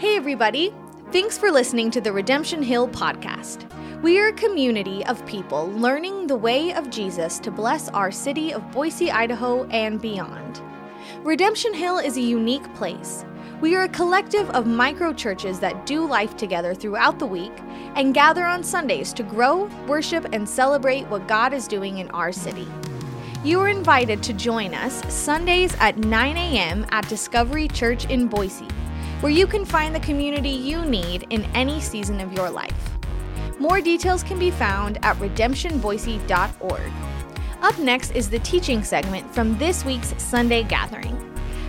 [0.00, 0.72] Hey, everybody.
[1.12, 3.70] Thanks for listening to the Redemption Hill podcast.
[4.00, 8.50] We are a community of people learning the way of Jesus to bless our city
[8.54, 10.62] of Boise, Idaho, and beyond.
[11.22, 13.26] Redemption Hill is a unique place.
[13.60, 17.52] We are a collective of micro churches that do life together throughout the week
[17.94, 22.32] and gather on Sundays to grow, worship, and celebrate what God is doing in our
[22.32, 22.66] city.
[23.44, 26.86] You are invited to join us Sundays at 9 a.m.
[26.88, 28.66] at Discovery Church in Boise,
[29.20, 32.98] where you can find the community you need in any season of your life.
[33.58, 36.92] More details can be found at redemptionboise.org.
[37.60, 41.16] Up next is the teaching segment from this week's Sunday gathering.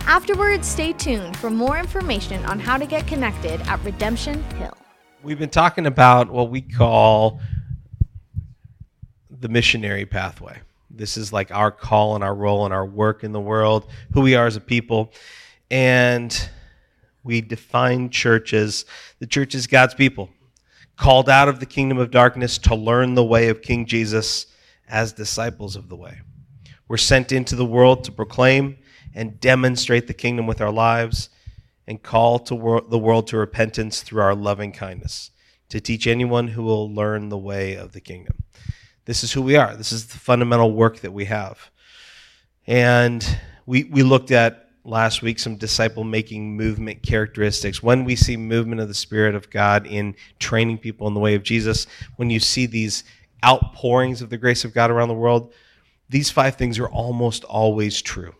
[0.07, 4.77] Afterwards, stay tuned for more information on how to get connected at Redemption Hill.
[5.21, 7.41] We've been talking about what we call
[9.29, 10.59] the missionary pathway.
[10.89, 14.21] This is like our call and our role and our work in the world, who
[14.21, 15.11] we are as a people.
[15.70, 16.49] And
[17.23, 18.85] we define church as
[19.19, 20.29] the church is God's people,
[20.97, 24.47] called out of the kingdom of darkness to learn the way of King Jesus
[24.87, 26.21] as disciples of the way.
[26.87, 28.77] We're sent into the world to proclaim
[29.13, 31.29] and demonstrate the kingdom with our lives
[31.87, 35.31] and call to wor- the world to repentance through our loving kindness,
[35.69, 38.35] to teach anyone who will learn the way of the kingdom.
[39.05, 39.75] This is who we are.
[39.75, 41.71] This is the fundamental work that we have.
[42.67, 43.25] And
[43.65, 47.84] we, we looked at last week some disciple making movement characteristics.
[47.84, 51.35] When we see movement of the Spirit of God in training people in the way
[51.35, 53.04] of Jesus, when you see these
[53.43, 55.54] outpourings of the grace of God around the world,
[56.10, 58.35] these five things are almost always true.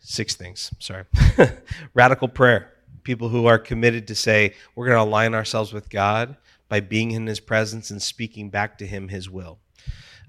[0.00, 1.04] Six things, sorry.
[1.94, 2.72] Radical prayer.
[3.02, 6.36] People who are committed to say, we're going to align ourselves with God
[6.68, 9.58] by being in his presence and speaking back to him his will.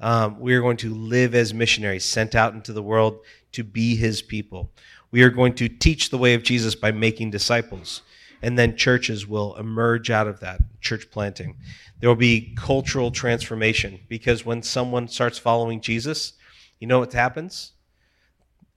[0.02, 3.20] Um, we are going to live as missionaries sent out into the world
[3.52, 4.72] to be his people.
[5.12, 8.02] We are going to teach the way of Jesus by making disciples.
[8.42, 11.58] And then churches will emerge out of that, church planting.
[12.00, 16.34] There will be cultural transformation because when someone starts following Jesus,
[16.80, 17.74] you know what happens?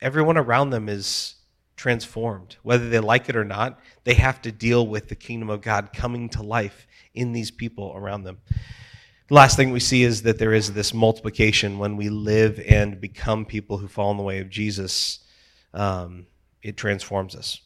[0.02, 1.36] Everyone around them is
[1.76, 2.56] transformed.
[2.62, 5.92] Whether they like it or not, they have to deal with the kingdom of God
[5.94, 8.38] coming to life in these people around them.
[9.28, 13.00] The last thing we see is that there is this multiplication when we live and
[13.00, 15.20] become people who fall in the way of Jesus.
[15.74, 16.26] Um,
[16.62, 17.60] it transforms us.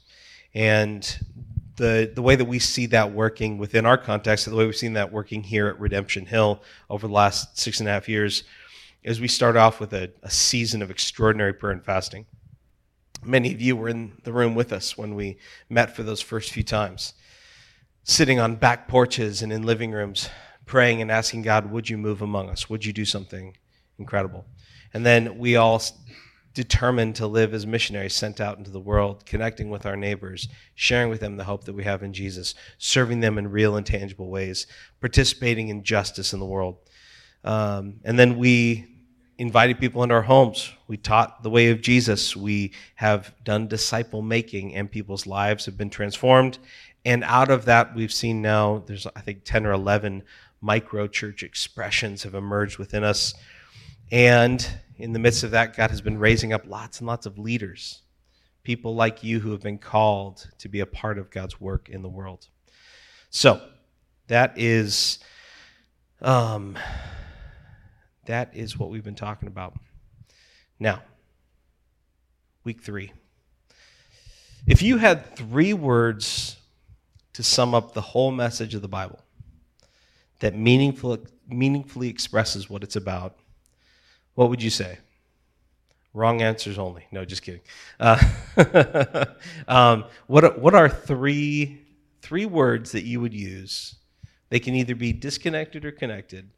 [0.54, 1.18] And
[1.76, 4.94] the, the way that we see that working within our context, the way we've seen
[4.94, 8.42] that working here at Redemption Hill over the last six and a half years,
[9.02, 12.26] is we start off with a, a season of extraordinary prayer and fasting.
[13.22, 15.38] Many of you were in the room with us when we
[15.68, 17.14] met for those first few times,
[18.02, 20.28] sitting on back porches and in living rooms,
[20.66, 22.68] praying and asking God, Would you move among us?
[22.68, 23.56] Would you do something
[23.98, 24.46] incredible?
[24.92, 25.82] And then we all
[26.58, 31.08] determined to live as missionaries sent out into the world, connecting with our neighbors, sharing
[31.08, 34.28] with them the hope that we have in Jesus, serving them in real and tangible
[34.28, 34.66] ways,
[35.00, 36.78] participating in justice in the world.
[37.44, 38.86] Um, and then we
[39.38, 40.72] invited people into our homes.
[40.88, 42.34] We taught the way of Jesus.
[42.34, 46.58] We have done disciple making, and people's lives have been transformed.
[47.04, 50.24] And out of that, we've seen now there's, I think, 10 or 11
[50.60, 53.32] micro church expressions have emerged within us.
[54.10, 57.38] And in the midst of that, God has been raising up lots and lots of
[57.38, 58.02] leaders,
[58.64, 62.02] people like you who have been called to be a part of God's work in
[62.02, 62.48] the world.
[63.30, 63.62] So,
[64.26, 65.18] that is.
[66.20, 66.76] Um,
[68.28, 69.74] that is what we've been talking about.
[70.78, 71.02] Now,
[72.62, 73.12] week three.
[74.66, 76.56] If you had three words
[77.32, 79.20] to sum up the whole message of the Bible
[80.40, 83.37] that meaningful, meaningfully expresses what it's about,
[84.38, 84.98] what would you say?
[86.14, 87.06] Wrong answers only.
[87.10, 87.60] No, just kidding.
[87.98, 88.22] Uh,
[89.68, 91.82] um, what, what are three,
[92.22, 93.96] three words that you would use?
[94.48, 96.50] They can either be disconnected or connected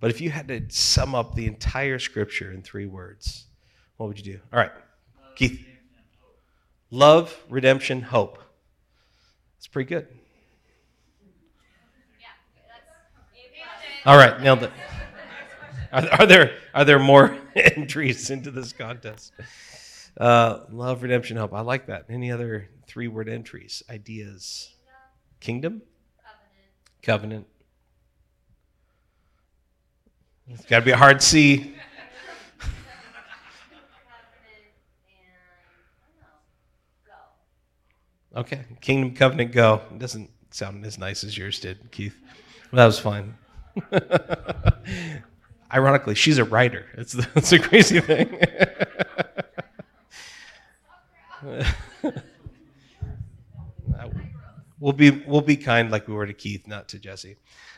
[0.00, 3.46] but if you had to sum up the entire scripture in three words,
[3.96, 4.40] what would you do?
[4.52, 5.66] All right, Love, Keith.
[6.90, 8.38] Love, redemption, hope.
[9.56, 10.06] That's pretty good.
[14.06, 14.70] All right, nailed it.
[15.92, 19.32] Are, are there are there more entries into this contest?
[20.16, 21.54] Uh, love, redemption, hope.
[21.54, 22.06] I like that.
[22.08, 24.74] Any other three word entries, ideas?
[25.40, 25.82] Kingdom?
[27.02, 27.46] Covenant.
[27.46, 27.46] Covenant.
[30.48, 31.74] It's got to be a hard C.
[38.36, 39.80] Okay, Kingdom Covenant Go.
[39.90, 42.16] It doesn't sound as nice as yours did, Keith.
[42.70, 43.34] Well, that was fine.
[45.72, 46.86] Ironically, she's a writer.
[46.94, 48.40] It's, it's a crazy thing.
[54.80, 57.36] we'll be we'll be kind like we were to Keith, not to Jesse.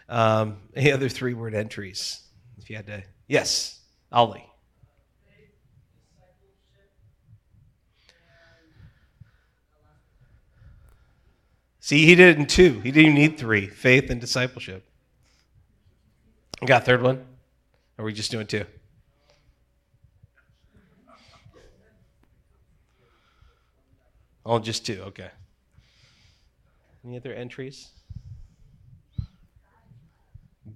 [0.08, 2.20] Um, any other three word entries?
[2.58, 3.80] If you had to, yes,
[4.12, 4.46] Ollie.
[11.82, 12.78] See, he did it in two.
[12.80, 14.84] He didn't need three faith and discipleship.
[16.64, 17.24] Got third one?
[18.00, 18.64] Are we just doing two?
[24.46, 25.02] Oh, just two.
[25.08, 25.28] Okay.
[27.04, 27.90] Any other entries?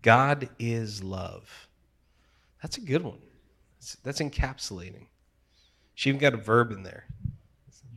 [0.02, 1.48] God is love.
[2.60, 3.22] That's a good one.
[4.02, 5.06] That's encapsulating.
[5.94, 7.06] She even got a verb in there.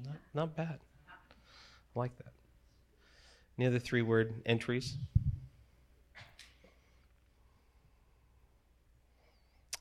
[0.06, 0.80] Not, not bad.
[1.10, 2.32] I like that.
[3.60, 4.96] Any other three word entries?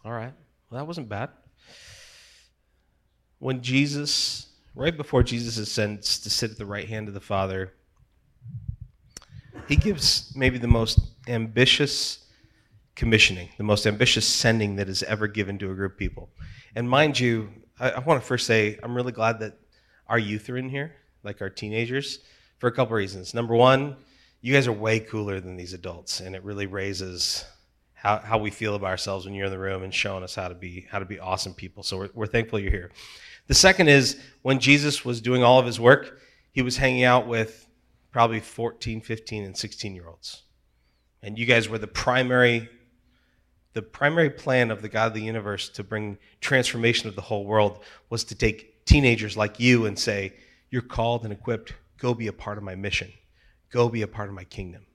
[0.06, 0.32] All right.
[0.70, 1.31] Well, that wasn't bad.
[3.41, 7.73] When Jesus, right before Jesus ascends to sit at the right hand of the Father,
[9.67, 12.25] he gives maybe the most ambitious
[12.94, 16.31] commissioning, the most ambitious sending that is ever given to a group of people.
[16.76, 17.49] And mind you,
[17.81, 19.59] I, I want to first say I'm really glad that
[20.06, 20.94] our youth are in here,
[21.25, 22.20] like our teenagers
[22.59, 23.35] for a couple reasons.
[23.35, 23.97] Number one,
[24.41, 27.44] you guys are way cooler than these adults, and it really raises
[28.06, 30.47] how, how we feel about ourselves when you're in the room and showing us how
[30.47, 31.82] to be how to be awesome people.
[31.82, 32.91] So we're, we're thankful you're here.
[33.49, 36.20] The second is when Jesus was doing all of his work,
[36.53, 37.69] he was hanging out with
[38.12, 40.43] probably 14, 15, and 16 year olds.
[41.23, 42.69] And you guys were the primary
[43.73, 47.44] the primary plan of the God of the universe to bring transformation of the whole
[47.44, 50.32] world was to take teenagers like you and say,
[50.70, 53.12] You're called and equipped Go be a part of my mission.
[53.70, 54.87] Go be a part of my kingdom.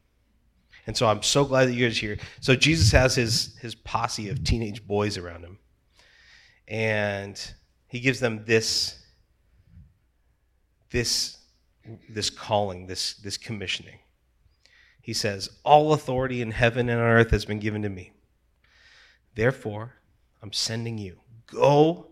[0.88, 2.18] And so I'm so glad that you guys are here.
[2.39, 5.60] So Jesus has his, his posse of teenage boys around him.
[6.68, 7.39] And
[7.88, 8.98] he gives them this,
[10.89, 11.38] this,
[12.10, 14.00] this calling, this, this commissioning.
[15.01, 18.12] He says, All authority in heaven and on earth has been given to me.
[19.36, 19.95] Therefore,
[20.42, 21.19] I'm sending you.
[21.48, 22.07] Go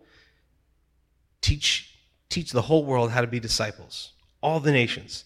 [1.42, 1.98] teach,
[2.30, 5.26] teach the whole world how to be disciples all the nations,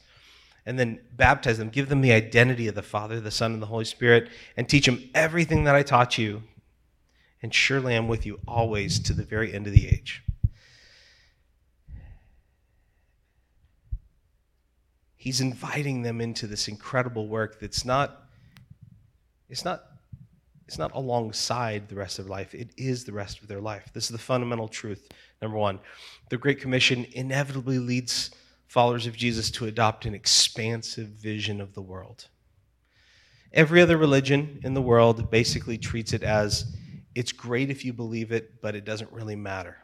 [0.65, 3.67] and then baptize them, give them the identity of the Father, the Son, and the
[3.67, 6.43] Holy Spirit, and teach them everything that I taught you.
[7.41, 10.23] And surely I'm with you always to the very end of the age.
[15.15, 18.23] He's inviting them into this incredible work that's not,
[19.49, 19.83] it's not
[20.67, 23.89] it's not alongside the rest of life, it is the rest of their life.
[23.93, 25.09] This is the fundamental truth,
[25.41, 25.79] number one.
[26.29, 28.31] The Great Commission inevitably leads
[28.73, 32.27] followers of Jesus to adopt an expansive vision of the world.
[33.53, 36.75] Every other religion in the world basically treats it as
[37.13, 39.77] it's great if you believe it, but it doesn't really matter.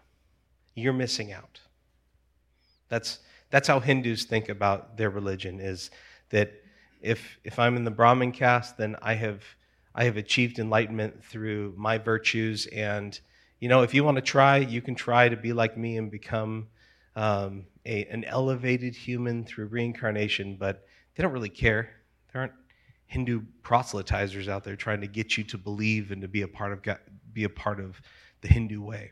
[0.73, 1.59] You're missing out.
[2.87, 3.19] That's,
[3.51, 5.91] that's how Hindus think about their religion is
[6.31, 6.51] that
[6.99, 9.43] if, if I'm in the Brahmin caste, then I have,
[9.93, 12.65] I have achieved enlightenment through my virtues.
[12.65, 13.19] And,
[13.59, 16.09] you know, if you want to try, you can try to be like me and
[16.09, 16.69] become
[17.15, 21.89] um, a, an elevated human through reincarnation, but they don't really care.
[22.31, 22.53] There aren't
[23.07, 26.71] Hindu proselytizers out there trying to get you to believe and to be a part
[26.71, 26.97] of
[27.33, 27.99] be a part of
[28.41, 29.11] the Hindu way.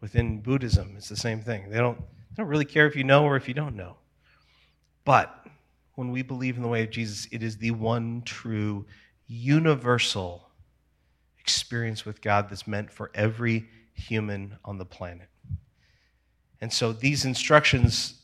[0.00, 1.70] Within Buddhism, it's the same thing.
[1.70, 3.96] They don't, they don't really care if you know or if you don't know.
[5.04, 5.46] But
[5.94, 8.86] when we believe in the way of Jesus, it is the one true,
[9.26, 10.48] universal
[11.38, 15.29] experience with God that's meant for every human on the planet.
[16.60, 18.20] And so these instructions,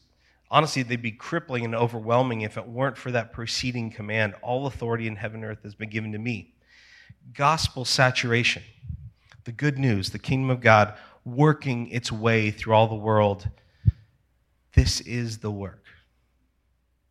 [0.50, 5.06] honestly, they'd be crippling and overwhelming if it weren't for that preceding command all authority
[5.06, 6.54] in heaven and earth has been given to me.
[7.32, 8.62] Gospel saturation,
[9.44, 13.48] the good news, the kingdom of God working its way through all the world.
[14.74, 15.84] This is the work.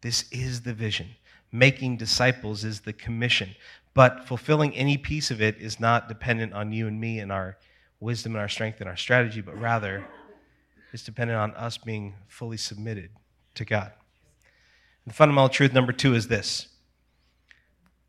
[0.01, 1.07] This is the vision.
[1.51, 3.55] Making disciples is the commission.
[3.93, 7.57] But fulfilling any piece of it is not dependent on you and me and our
[7.99, 10.05] wisdom and our strength and our strategy, but rather
[10.95, 13.09] is dependent on us being fully submitted
[13.53, 13.91] to God.
[15.03, 16.69] And the fundamental truth number two is this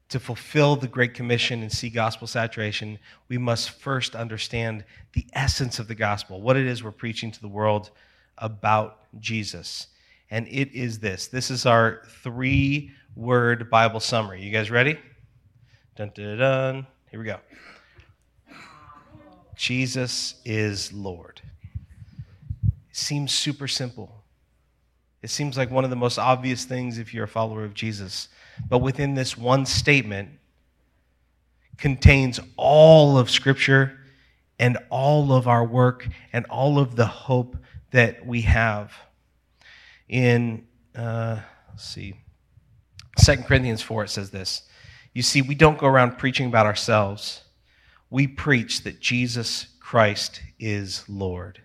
[0.09, 5.81] to fulfill the Great Commission and see gospel saturation, we must first understand the essence
[5.81, 7.91] of the gospel, what it is we're preaching to the world
[8.39, 9.89] about Jesus.
[10.31, 14.43] And it is this this is our three word Bible summary.
[14.43, 14.97] You guys ready?
[15.97, 16.87] Dun, dun, dun.
[17.11, 17.41] Here we go.
[19.57, 21.41] Jesus is Lord
[22.97, 24.25] seems super simple.
[25.23, 28.29] It seems like one of the most obvious things if you're a follower of Jesus.
[28.69, 30.31] But within this one statement
[31.79, 33.99] contains all of Scripture
[34.59, 37.57] and all of our work and all of the hope
[37.91, 38.95] that we have.
[40.09, 42.15] In, uh, let's see,
[43.19, 44.63] 2 Corinthians 4, it says this
[45.13, 47.43] You see, we don't go around preaching about ourselves,
[48.11, 51.61] we preach that Jesus Christ is Lord.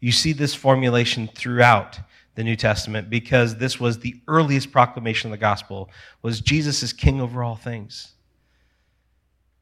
[0.00, 1.98] You see this formulation throughout
[2.34, 5.90] the New Testament because this was the earliest proclamation of the gospel
[6.22, 8.12] was Jesus is king over all things.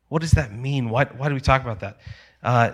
[0.09, 0.91] What does that mean?
[0.91, 1.99] Why, why do we talk about that?
[2.43, 2.73] Uh,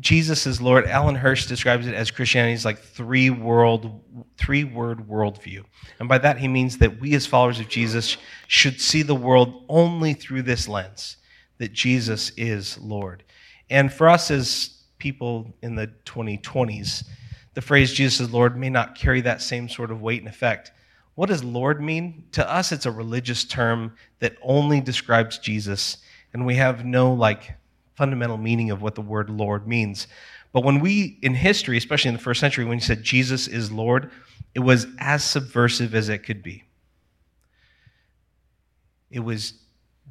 [0.00, 0.86] Jesus is Lord.
[0.86, 4.00] Alan Hirsch describes it as Christianity's like three world,
[4.36, 5.64] three word worldview,
[5.98, 9.64] and by that he means that we as followers of Jesus should see the world
[9.68, 11.16] only through this lens,
[11.58, 13.24] that Jesus is Lord.
[13.70, 17.04] And for us as people in the 2020s,
[17.54, 20.72] the phrase Jesus is Lord may not carry that same sort of weight and effect.
[21.14, 22.24] What does Lord mean?
[22.32, 25.96] To us, it's a religious term that only describes Jesus,
[26.32, 27.54] and we have no like
[27.96, 30.06] fundamental meaning of what the word Lord means.
[30.52, 33.72] But when we, in history, especially in the first century, when you said Jesus is
[33.72, 34.10] Lord,
[34.54, 36.64] it was as subversive as it could be.
[39.10, 39.54] It was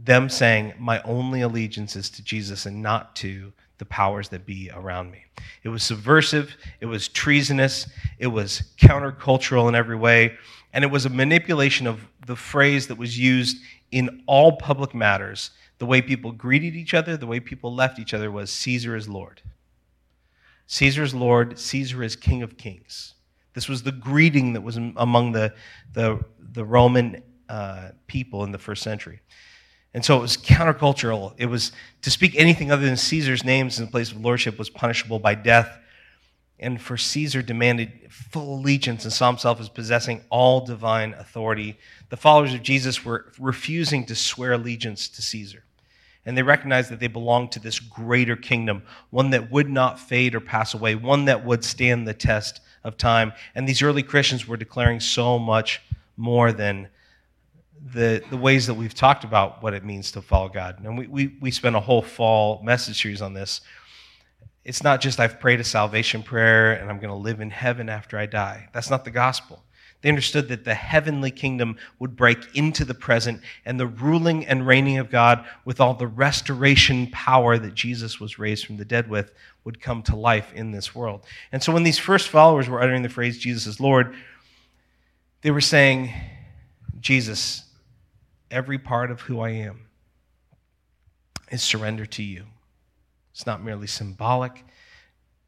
[0.03, 4.71] them saying, My only allegiance is to Jesus and not to the powers that be
[4.73, 5.23] around me.
[5.63, 10.37] It was subversive, it was treasonous, it was countercultural in every way,
[10.73, 13.57] and it was a manipulation of the phrase that was used
[13.91, 18.13] in all public matters the way people greeted each other, the way people left each
[18.13, 19.41] other was Caesar is Lord.
[20.65, 23.13] Caesar is Lord, Caesar is King of Kings.
[23.53, 25.53] This was the greeting that was among the,
[25.93, 29.21] the, the Roman uh, people in the first century.
[29.93, 31.33] And so it was countercultural.
[31.37, 31.71] It was
[32.03, 35.35] to speak anything other than Caesar's names in the place of lordship was punishable by
[35.35, 35.79] death.
[36.59, 41.77] And for Caesar demanded full allegiance and saw himself as possessing all divine authority.
[42.09, 45.63] The followers of Jesus were refusing to swear allegiance to Caesar
[46.27, 50.35] and they recognized that they belonged to this greater kingdom, one that would not fade
[50.35, 53.31] or pass away, one that would stand the test of time.
[53.55, 55.81] And these early Christians were declaring so much
[56.17, 56.89] more than
[57.93, 60.83] the, the ways that we've talked about what it means to follow God.
[60.83, 63.61] And we, we, we spent a whole fall message series on this.
[64.65, 67.87] It's not just I've prayed a salvation prayer and I'm going to live in heaven
[67.87, 68.67] after I die.
[68.73, 69.63] That's not the gospel.
[70.01, 74.67] They understood that the heavenly kingdom would break into the present and the ruling and
[74.67, 79.09] reigning of God with all the restoration power that Jesus was raised from the dead
[79.09, 79.31] with
[79.63, 81.25] would come to life in this world.
[81.51, 84.13] And so when these first followers were uttering the phrase, Jesus is Lord,
[85.41, 86.13] they were saying,
[86.99, 87.63] Jesus,
[88.51, 89.87] every part of who I am
[91.51, 92.45] is surrender to you.
[93.31, 94.63] It's not merely symbolic,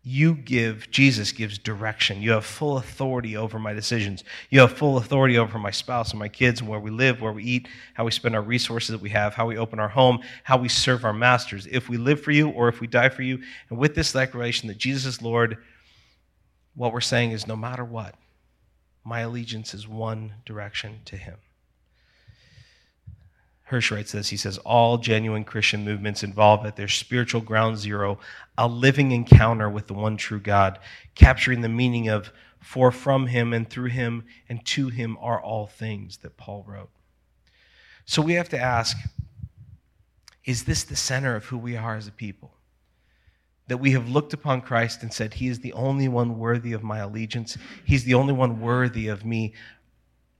[0.01, 2.21] you give, Jesus gives direction.
[2.21, 4.23] You have full authority over my decisions.
[4.49, 7.33] You have full authority over my spouse and my kids and where we live, where
[7.33, 10.19] we eat, how we spend our resources that we have, how we open our home,
[10.43, 13.23] how we serve our masters, if we live for you or if we die for
[13.23, 13.39] you.
[13.69, 15.57] And with this declaration that Jesus is Lord,
[16.75, 18.15] what we're saying is no matter what,
[19.03, 21.35] my allegiance is one direction to him.
[23.69, 24.29] Hirsch writes this.
[24.29, 28.17] He says, All genuine Christian movements involve at their spiritual ground zero
[28.57, 30.79] a living encounter with the one true God,
[31.13, 35.67] capturing the meaning of for from him and through him and to him are all
[35.67, 36.89] things that Paul wrote.
[38.05, 38.97] So we have to ask
[40.45, 42.55] is this the center of who we are as a people?
[43.67, 46.81] That we have looked upon Christ and said, He is the only one worthy of
[46.81, 47.55] my allegiance.
[47.85, 49.53] He's the only one worthy of me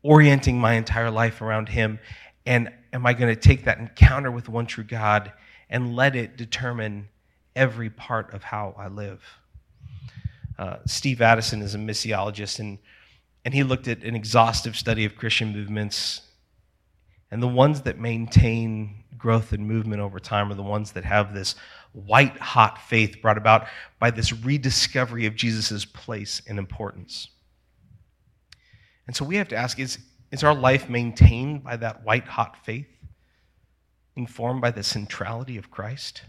[0.01, 2.00] orienting my entire life around Him.
[2.43, 5.31] And am I going to take that encounter with one true God
[5.69, 7.10] and let it determine
[7.55, 9.24] every part of how I live?
[10.58, 12.79] Uh, Steve Addison is a missiologist, and,
[13.46, 16.22] and he looked at an exhaustive study of Christian movements.
[17.31, 21.34] And the ones that maintain growth and movement over time are the ones that have
[21.34, 21.55] this
[21.93, 23.67] white hot faith brought about
[24.00, 27.29] by this rediscovery of Jesus' place and importance.
[29.08, 29.98] And so we have to ask is,
[30.31, 32.88] is our life maintained by that white hot faith,
[34.15, 36.21] informed by the centrality of Christ?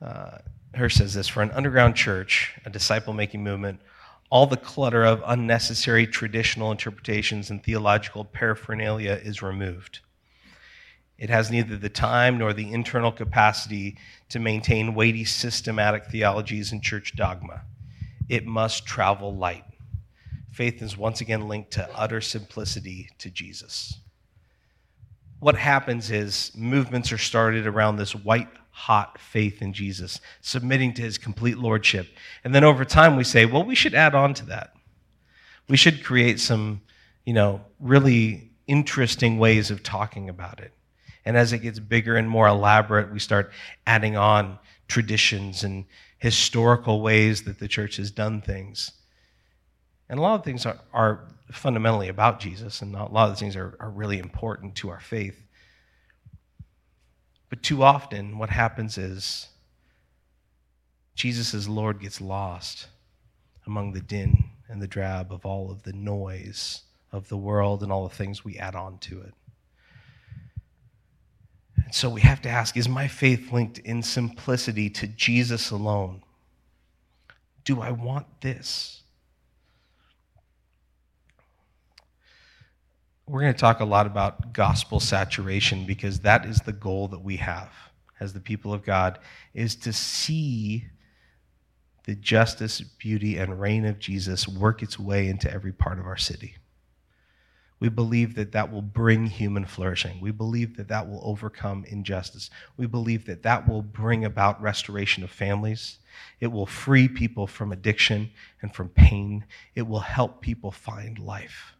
[0.00, 0.38] Uh,
[0.74, 3.80] Hirsch says this For an underground church, a disciple making movement,
[4.30, 10.00] all the clutter of unnecessary traditional interpretations and theological paraphernalia is removed.
[11.18, 13.96] It has neither the time nor the internal capacity
[14.28, 17.62] to maintain weighty systematic theologies and church dogma.
[18.28, 19.64] It must travel light
[20.58, 24.00] faith is once again linked to utter simplicity to Jesus.
[25.38, 31.02] What happens is movements are started around this white hot faith in Jesus, submitting to
[31.02, 32.08] his complete lordship.
[32.42, 34.72] And then over time we say, well, we should add on to that.
[35.68, 36.80] We should create some,
[37.24, 40.72] you know, really interesting ways of talking about it.
[41.24, 43.52] And as it gets bigger and more elaborate, we start
[43.86, 45.84] adding on traditions and
[46.18, 48.90] historical ways that the church has done things.
[50.08, 53.56] And a lot of things are, are fundamentally about Jesus, and a lot of things
[53.56, 55.42] are, are really important to our faith.
[57.50, 59.48] But too often, what happens is
[61.14, 62.86] Jesus as Lord gets lost
[63.66, 67.90] among the din and the drab of all of the noise of the world and
[67.90, 69.34] all the things we add on to it.
[71.76, 76.22] And so we have to ask is my faith linked in simplicity to Jesus alone?
[77.64, 79.02] Do I want this?
[83.28, 87.20] We're going to talk a lot about gospel saturation because that is the goal that
[87.20, 87.70] we have
[88.18, 89.18] as the people of God
[89.52, 90.86] is to see
[92.06, 96.16] the justice, beauty, and reign of Jesus work its way into every part of our
[96.16, 96.56] city.
[97.80, 100.22] We believe that that will bring human flourishing.
[100.22, 102.48] We believe that that will overcome injustice.
[102.78, 105.98] We believe that that will bring about restoration of families.
[106.40, 108.30] It will free people from addiction
[108.62, 109.44] and from pain.
[109.74, 111.74] It will help people find life.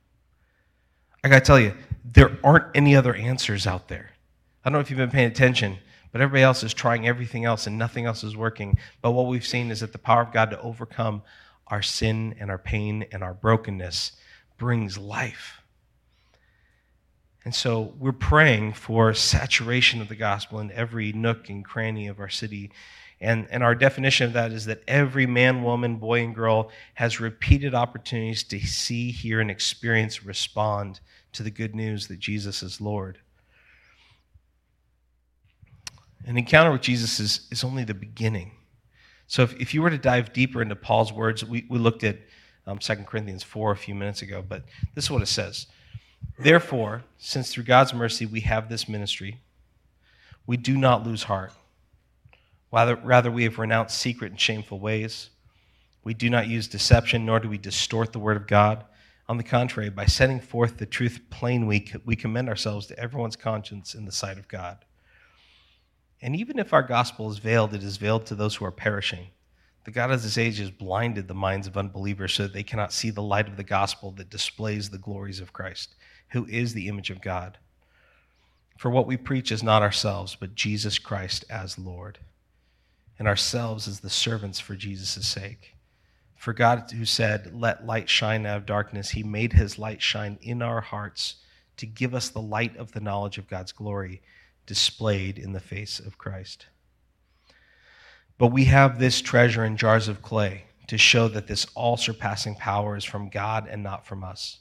[1.25, 4.11] I got to tell you, there aren't any other answers out there.
[4.65, 5.79] I don't know if you've been paying attention,
[6.13, 8.79] but everybody else is trying everything else and nothing else is working.
[9.03, 11.23] But what we've seen is that the power of God to overcome
[11.67, 14.13] our sin and our pain and our brokenness
[14.57, 15.63] brings life.
[17.45, 22.21] And so we're praying for saturation of the gospel in every nook and cranny of
[22.21, 22.71] our city.
[23.21, 27.19] And, and our definition of that is that every man, woman, boy, and girl has
[27.19, 31.01] repeated opportunities to see, hear, and experience, respond
[31.33, 33.19] to the good news that Jesus is Lord.
[36.27, 38.53] An encounter with Jesus is, is only the beginning.
[39.27, 42.19] So if, if you were to dive deeper into Paul's words, we, we looked at
[42.67, 44.63] um, 2 Corinthians 4 a few minutes ago, but
[44.95, 45.67] this is what it says.
[46.39, 49.41] Therefore, since through God's mercy we have this ministry,
[50.47, 51.53] we do not lose heart.
[52.71, 55.31] Rather, we have renounced secret and shameful ways.
[56.05, 58.85] We do not use deception, nor do we distort the word of God.
[59.29, 63.37] On the contrary, by setting forth the truth plain, we, we commend ourselves to everyone's
[63.37, 64.85] conscience in the sight of God.
[66.21, 69.29] And even if our gospel is veiled, it is veiled to those who are perishing.
[69.85, 72.93] The God of this age has blinded the minds of unbelievers so that they cannot
[72.93, 75.95] see the light of the gospel that displays the glories of Christ,
[76.31, 77.59] who is the image of God.
[78.77, 82.19] For what we preach is not ourselves, but Jesus Christ as Lord,
[83.19, 85.75] and ourselves as the servants for Jesus' sake.
[86.37, 90.39] For God, who said, Let light shine out of darkness, he made his light shine
[90.41, 91.37] in our hearts
[91.79, 94.23] to give us the light of the knowledge of God's glory
[94.67, 96.67] displayed in the face of Christ.
[98.37, 102.55] But we have this treasure in jars of clay to show that this all surpassing
[102.55, 104.61] power is from God and not from us.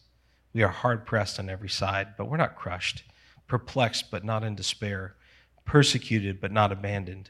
[0.54, 3.04] We are hard pressed on every side, but we're not crushed,
[3.48, 5.16] perplexed, but not in despair,
[5.66, 7.30] persecuted, but not abandoned,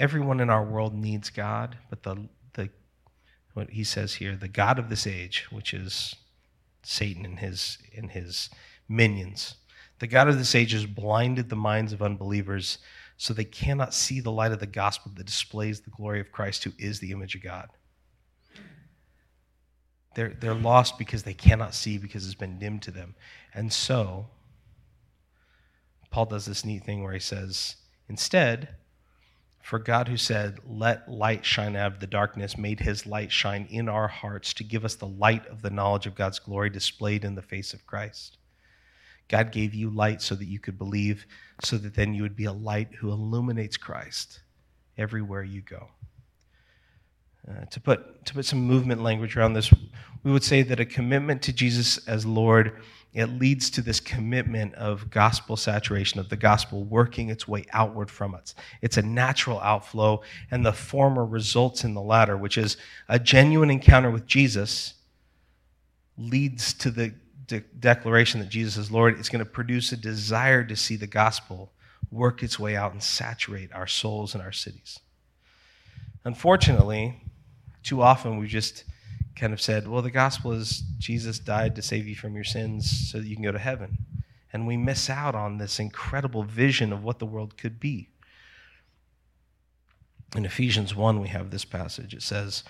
[0.00, 2.70] everyone in our world needs God, but the, the
[3.54, 6.16] what he says here, the God of this age, which is
[6.82, 8.50] Satan and his and his
[8.88, 9.54] minions.
[10.00, 12.78] The God of this age has blinded the minds of unbelievers
[13.18, 16.64] so they cannot see the light of the gospel that displays the glory of Christ,
[16.64, 17.68] who is the image of God.
[20.14, 23.14] They're, they're lost because they cannot see because it's been dimmed to them.
[23.52, 24.28] And so,
[26.10, 27.76] Paul does this neat thing where he says,
[28.08, 28.70] instead,
[29.62, 33.66] for God who said, Let light shine out of the darkness, made his light shine
[33.70, 37.24] in our hearts to give us the light of the knowledge of God's glory displayed
[37.24, 38.38] in the face of Christ.
[39.28, 41.24] God gave you light so that you could believe,
[41.62, 44.40] so that then you would be a light who illuminates Christ
[44.98, 45.88] everywhere you go.
[47.48, 49.72] Uh, to, put, to put some movement language around this,
[50.24, 52.80] we would say that a commitment to Jesus as Lord,
[53.12, 58.10] it leads to this commitment of gospel saturation, of the gospel working its way outward
[58.10, 58.54] from us.
[58.82, 62.76] It's a natural outflow, and the former results in the latter, which is
[63.08, 64.94] a genuine encounter with Jesus
[66.16, 67.14] leads to the
[67.46, 71.06] de- declaration that Jesus is Lord, it's going to produce a desire to see the
[71.06, 71.72] gospel
[72.12, 75.00] work its way out and saturate our souls and our cities.
[76.24, 77.22] Unfortunately,
[77.82, 78.84] too often we just
[79.40, 83.10] kind of said, well, the gospel is Jesus died to save you from your sins
[83.10, 83.96] so that you can go to heaven.
[84.52, 88.10] And we miss out on this incredible vision of what the world could be.
[90.36, 92.12] In Ephesians 1, we have this passage.
[92.12, 92.64] It says,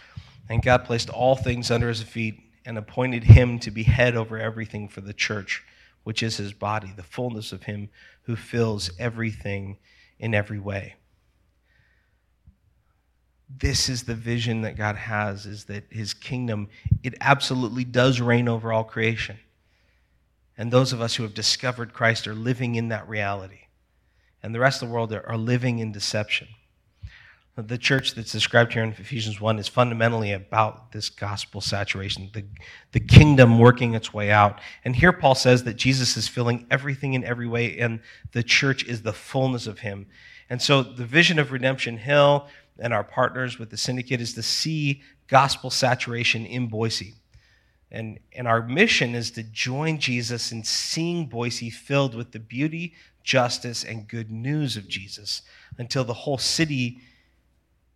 [0.49, 4.39] And God placed all things under his feet and appointed him to be head over
[4.39, 5.65] everything for the church,
[6.05, 7.89] which is his body, the fullness of him
[8.23, 9.79] who fills everything
[10.19, 10.95] in every way.
[13.59, 16.69] This is the vision that God has is that his kingdom
[17.03, 19.39] it absolutely does reign over all creation.
[20.57, 23.61] And those of us who have discovered Christ are living in that reality.
[24.43, 26.49] And the rest of the world are living in deception.
[27.57, 32.45] The church that's described here in Ephesians 1 is fundamentally about this gospel saturation, the,
[32.93, 34.61] the kingdom working its way out.
[34.85, 38.01] And here Paul says that Jesus is filling everything in every way, and
[38.33, 40.07] the church is the fullness of him.
[40.49, 42.49] And so the vision of Redemption Hill
[42.81, 47.15] and our partners with the syndicate is to see gospel saturation in Boise.
[47.93, 52.95] And, and our mission is to join Jesus in seeing Boise filled with the beauty,
[53.25, 55.43] justice, and good news of Jesus
[55.77, 56.99] until the whole city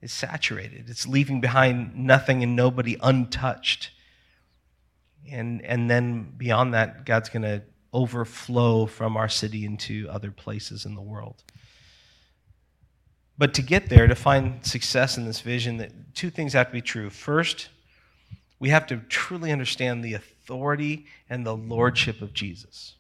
[0.02, 0.90] is saturated.
[0.90, 3.90] It's leaving behind nothing and nobody untouched.
[5.30, 10.84] And, and then beyond that, God's going to overflow from our city into other places
[10.84, 11.42] in the world.
[13.36, 16.72] But to get there, to find success in this vision, that two things have to
[16.72, 17.10] be true.
[17.10, 17.68] First,
[18.60, 22.94] we have to truly understand the authority and the lordship of Jesus.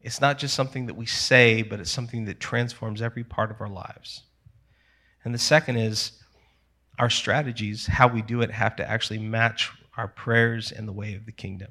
[0.00, 3.60] It's not just something that we say, but it's something that transforms every part of
[3.60, 4.22] our lives.
[5.24, 6.12] And the second is
[6.98, 11.14] our strategies, how we do it, have to actually match our prayers and the way
[11.14, 11.70] of the kingdom.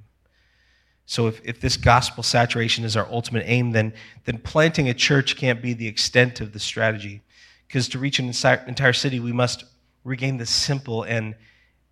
[1.12, 3.92] So if, if this gospel saturation is our ultimate aim, then,
[4.24, 7.22] then planting a church can't be the extent of the strategy.
[7.68, 9.66] Because to reach an entire city, we must
[10.06, 11.36] regain the simple and,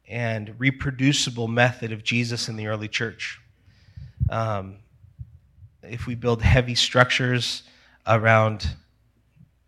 [0.08, 3.41] and reproducible method of Jesus in the early church.
[4.29, 4.77] Um,
[5.84, 7.63] if we build heavy structures
[8.08, 8.73] around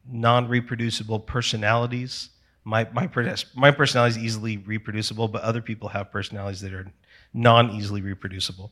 [0.10, 2.30] non reproducible personalities.
[2.64, 3.10] My, my,
[3.54, 6.90] my personality is easily reproducible, but other people have personalities that are
[7.34, 8.72] non easily reproducible.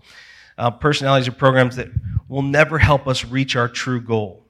[0.59, 1.87] Uh, personalities are programs that
[2.27, 4.45] will never help us reach our true goal.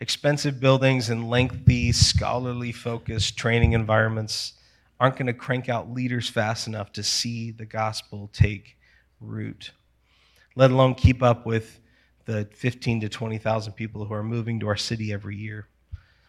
[0.00, 4.54] Expensive buildings and lengthy, scholarly focused training environments
[4.98, 8.76] aren't going to crank out leaders fast enough to see the gospel take
[9.20, 9.70] root,
[10.56, 11.78] let alone keep up with
[12.24, 15.68] the 15 to 20,000 people who are moving to our city every year.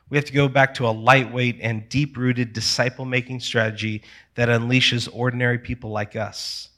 [0.08, 4.04] We have to go back to a lightweight and deep rooted disciple making strategy
[4.36, 6.70] that unleashes ordinary people like us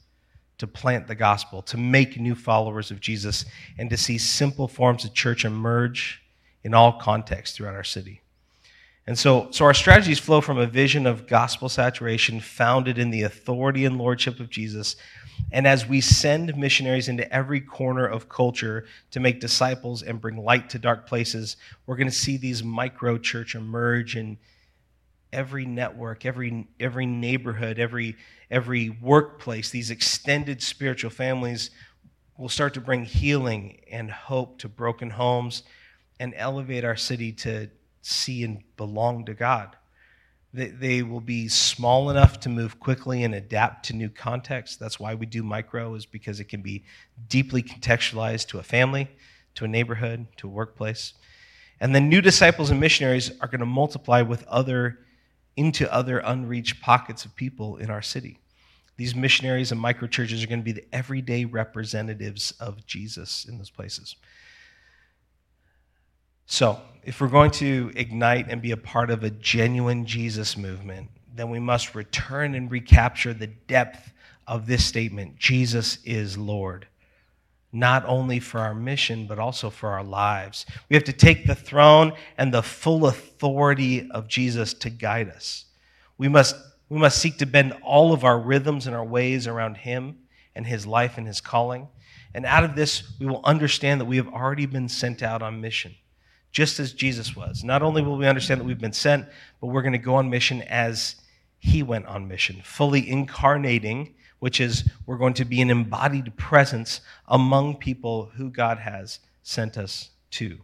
[0.58, 3.44] to plant the gospel, to make new followers of Jesus,
[3.78, 6.22] and to see simple forms of church emerge
[6.64, 8.20] in all contexts throughout our city.
[9.06, 13.22] And so, so our strategies flow from a vision of gospel saturation founded in the
[13.22, 14.96] authority and lordship of Jesus
[15.52, 20.36] and as we send missionaries into every corner of culture to make disciples and bring
[20.36, 24.38] light to dark places, we're going to see these micro church emerge in
[25.32, 28.16] every network, every, every neighborhood, every,
[28.50, 29.70] every workplace.
[29.70, 31.70] These extended spiritual families
[32.36, 35.64] will start to bring healing and hope to broken homes
[36.20, 37.68] and elevate our city to
[38.02, 39.76] see and belong to God.
[40.54, 44.76] They, they will be small enough to move quickly and adapt to new contexts.
[44.76, 46.84] That's why we do micro, is because it can be
[47.28, 49.08] deeply contextualized to a family,
[49.56, 51.12] to a neighborhood, to a workplace.
[51.80, 55.00] And then new disciples and missionaries are going to multiply with other
[55.58, 58.38] into other unreached pockets of people in our city.
[58.96, 63.58] These missionaries and micro churches are going to be the everyday representatives of Jesus in
[63.58, 64.14] those places.
[66.46, 71.08] So, if we're going to ignite and be a part of a genuine Jesus movement,
[71.34, 74.12] then we must return and recapture the depth
[74.46, 76.86] of this statement Jesus is Lord.
[77.72, 80.64] Not only for our mission, but also for our lives.
[80.88, 85.66] We have to take the throne and the full authority of Jesus to guide us.
[86.16, 86.56] We must,
[86.88, 90.18] we must seek to bend all of our rhythms and our ways around Him
[90.54, 91.88] and His life and His calling.
[92.34, 95.60] And out of this, we will understand that we have already been sent out on
[95.60, 95.94] mission
[96.50, 97.62] just as Jesus was.
[97.62, 99.26] Not only will we understand that we've been sent,
[99.60, 101.16] but we're going to go on mission as
[101.58, 107.00] he went on mission, fully incarnating, which is we're going to be an embodied presence
[107.26, 110.58] among people who God has sent us to.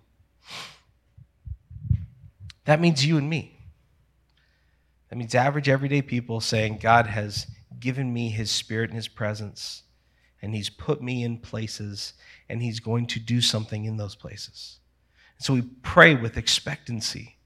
[2.64, 3.58] That means you and me.
[5.08, 7.46] That means average, everyday people saying, God has
[7.78, 9.82] given me his spirit and his presence,
[10.40, 12.14] and he's put me in places,
[12.48, 14.78] and he's going to do something in those places.
[15.38, 17.36] So we pray with expectancy.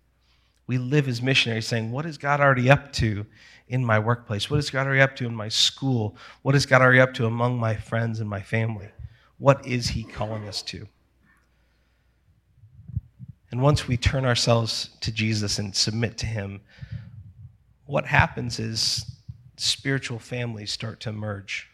[0.69, 3.27] We live as missionaries saying, What is God already up to
[3.69, 4.49] in my workplace?
[4.49, 6.15] What is God already up to in my school?
[6.43, 8.89] What is God already up to among my friends and my family?
[9.39, 10.87] What is He calling us to?
[13.51, 16.61] And once we turn ourselves to Jesus and submit to Him,
[17.87, 19.07] what happens is
[19.57, 21.67] spiritual families start to emerge.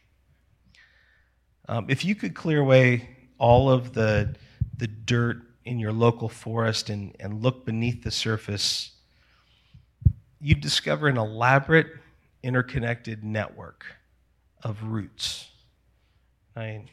[1.69, 4.37] Um, if you could clear away all of the,
[4.77, 8.93] the dirt in your local forest and, and look beneath the surface,
[10.41, 11.87] you'd discover an elaborate,
[12.43, 13.85] interconnected network
[14.63, 15.49] of roots.
[16.57, 16.85] I,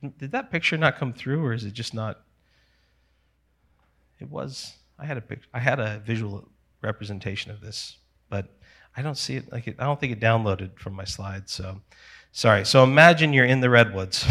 [0.00, 2.20] did, did that picture not come through, or is it just not?
[4.20, 4.74] It was.
[4.98, 5.48] I had a picture.
[5.52, 6.48] I had a visual
[6.82, 7.96] representation of this,
[8.28, 8.48] but
[8.96, 9.50] I don't see it.
[9.50, 11.52] Like it, I don't think it downloaded from my slides.
[11.52, 11.80] So,
[12.30, 12.64] sorry.
[12.64, 14.30] So imagine you're in the redwoods,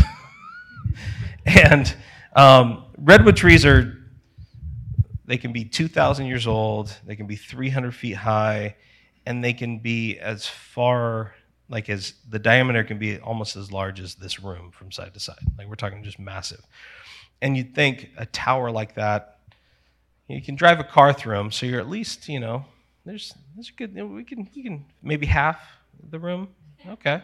[1.46, 1.94] and
[2.36, 3.98] um, redwood trees are.
[5.26, 6.96] They can be 2,000 years old.
[7.06, 8.76] They can be 300 feet high,
[9.26, 11.34] and they can be as far
[11.70, 15.20] like as the diameter can be almost as large as this room from side to
[15.20, 15.40] side.
[15.58, 16.62] Like we're talking just massive.
[17.42, 19.40] And you'd think a tower like that,
[20.28, 22.66] you can drive a car through them, so you're at least, you know,
[23.06, 23.96] there's there's a good.
[23.96, 25.60] We can we can maybe half
[26.10, 26.50] the room.
[26.88, 27.22] Okay.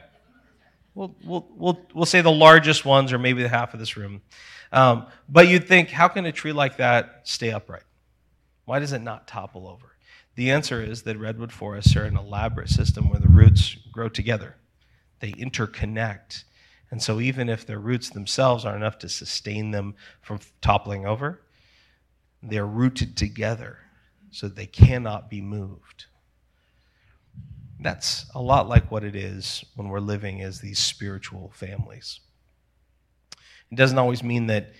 [0.98, 4.24] We'll, we'll, we'll, we'll say the largest ones or maybe the half of this room.
[4.72, 7.84] Um, but you'd think, how can a tree like that stay upright?
[8.66, 9.96] Why does it not topple over?
[10.34, 14.56] The answer is that redwood forests are an elaborate system where the roots grow together,
[15.20, 16.46] they interconnect.
[16.90, 21.42] And so, even if their roots themselves aren't enough to sustain them from toppling over,
[22.42, 23.78] they're rooted together
[24.32, 26.06] so they cannot be moved.
[27.80, 32.20] That's a lot like what it is when we're living as these spiritual families.
[33.72, 34.72] It doesn't always mean that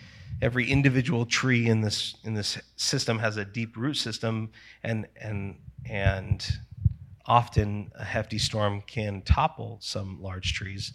[0.42, 4.52] every individual tree in this in this system has a deep root system
[4.84, 5.58] and and
[5.90, 6.46] and
[7.26, 10.94] often a hefty storm can topple some large trees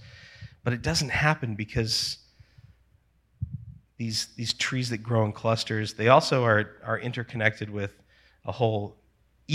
[0.65, 2.19] but it doesn't happen because
[3.97, 7.95] these these trees that grow in clusters they also are are interconnected with
[8.45, 8.97] a whole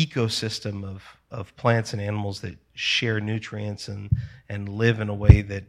[0.06, 4.10] ecosystem of of plants and animals that share nutrients and
[4.50, 5.64] and live in a way that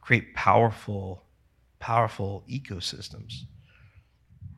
[0.00, 1.24] create powerful
[1.78, 3.44] powerful ecosystems.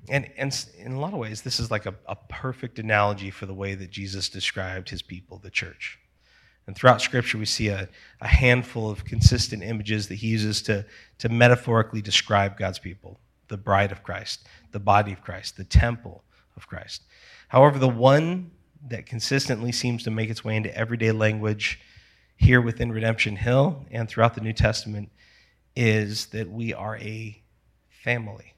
[0.08, 3.46] And, and in a lot of ways, this is like a, a perfect analogy for
[3.46, 6.00] the way that Jesus described his people, the church.
[6.66, 7.88] And throughout Scripture, we see a,
[8.20, 10.84] a handful of consistent images that he uses to,
[11.18, 16.24] to metaphorically describe God's people the bride of Christ, the body of Christ, the temple
[16.56, 17.02] of Christ.
[17.48, 18.50] However, the one
[18.88, 21.80] that consistently seems to make its way into everyday language
[22.36, 25.10] here within Redemption Hill and throughout the New Testament
[25.76, 27.40] is that we are a
[27.88, 28.54] family.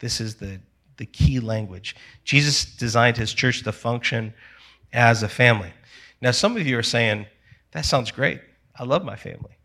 [0.00, 0.60] This is the,
[0.98, 1.96] the key language.
[2.24, 4.34] Jesus designed his church to function
[4.92, 5.72] as a family.
[6.20, 7.26] Now, some of you are saying,
[7.72, 8.40] that sounds great.
[8.78, 9.56] I love my family.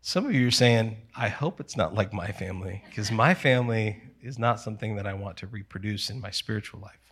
[0.00, 4.02] Some of you are saying, I hope it's not like my family, because my family
[4.22, 7.05] is not something that I want to reproduce in my spiritual life.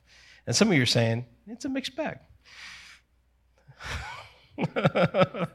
[0.46, 2.18] And some of you are saying, it's a mixed bag.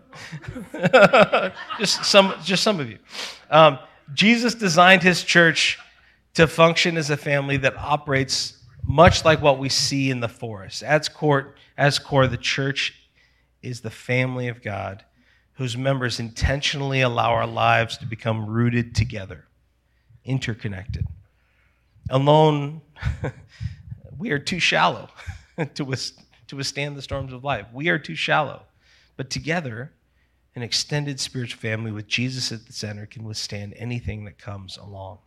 [1.79, 2.97] just some, just some of you.
[3.49, 3.79] Um,
[4.13, 5.79] Jesus designed his church
[6.33, 10.83] to function as a family that operates much like what we see in the forest.
[10.83, 12.93] As core, as core, the church
[13.61, 15.03] is the family of God
[15.53, 19.43] whose members intentionally allow our lives to become rooted together,
[20.23, 21.05] interconnected.
[22.09, 22.79] Alone,
[24.19, 25.09] we are too shallow
[25.73, 27.65] to, withstand the storms of life.
[27.73, 28.63] We are too shallow.
[29.17, 29.93] But together,
[30.55, 35.19] an extended spiritual family with Jesus at the center can withstand anything that comes along.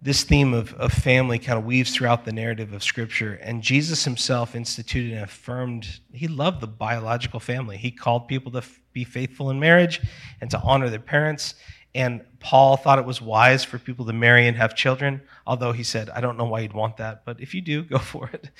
[0.00, 4.04] This theme of, of family kind of weaves throughout the narrative of Scripture, and Jesus
[4.04, 7.78] himself instituted and affirmed, he loved the biological family.
[7.78, 10.02] He called people to f- be faithful in marriage
[10.42, 11.54] and to honor their parents.
[11.94, 15.84] And Paul thought it was wise for people to marry and have children, although he
[15.84, 18.50] said, I don't know why you'd want that, but if you do, go for it.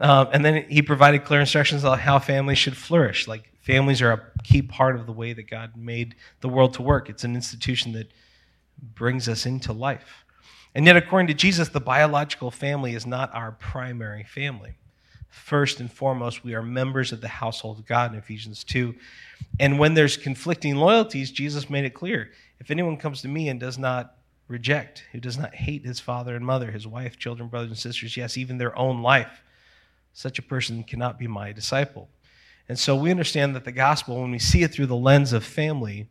[0.00, 3.26] Um, and then he provided clear instructions on how families should flourish.
[3.26, 6.82] Like families are a key part of the way that God made the world to
[6.82, 7.08] work.
[7.08, 8.12] It's an institution that
[8.80, 10.24] brings us into life.
[10.74, 14.74] And yet, according to Jesus, the biological family is not our primary family.
[15.30, 18.94] First and foremost, we are members of the household of God in Ephesians 2.
[19.58, 23.60] And when there's conflicting loyalties, Jesus made it clear if anyone comes to me and
[23.60, 24.16] does not
[24.48, 28.16] reject, who does not hate his father and mother, his wife, children, brothers and sisters,
[28.16, 29.42] yes, even their own life,
[30.12, 32.08] such a person cannot be my disciple.
[32.68, 35.44] And so we understand that the gospel, when we see it through the lens of
[35.44, 36.08] family,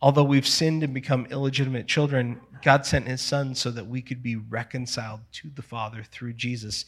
[0.00, 4.22] although we've sinned and become illegitimate children, God sent his son so that we could
[4.22, 6.84] be reconciled to the Father through Jesus.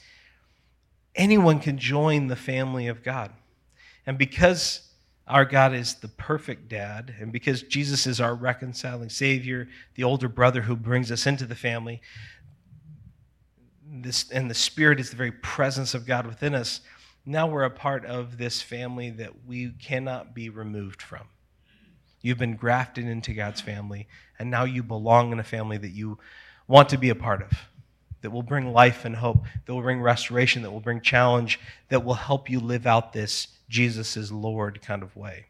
[1.15, 3.33] Anyone can join the family of God.
[4.07, 4.88] And because
[5.29, 10.29] our God is the perfect dad, and because Jesus is our reconciling Savior, the older
[10.29, 12.01] brother who brings us into the family,
[13.87, 16.81] this, and the Spirit is the very presence of God within us,
[17.27, 21.29] now we're a part of this family that we cannot be removed from.
[22.23, 26.19] You've been grafted into God's family, and now you belong in a family that you
[26.67, 27.53] want to be a part of,
[28.21, 32.05] that will bring life and hope, that will bring restoration, that will bring challenge, that
[32.05, 35.47] will help you live out this Jesus is Lord kind of way.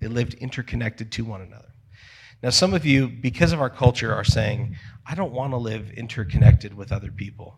[0.00, 1.68] They lived interconnected to one another.
[2.42, 5.90] Now, some of you, because of our culture, are saying, I don't want to live
[5.92, 7.56] interconnected with other people.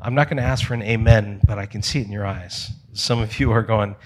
[0.00, 2.26] I'm not going to ask for an amen, but I can see it in your
[2.26, 2.70] eyes.
[2.92, 3.96] Some of you are going,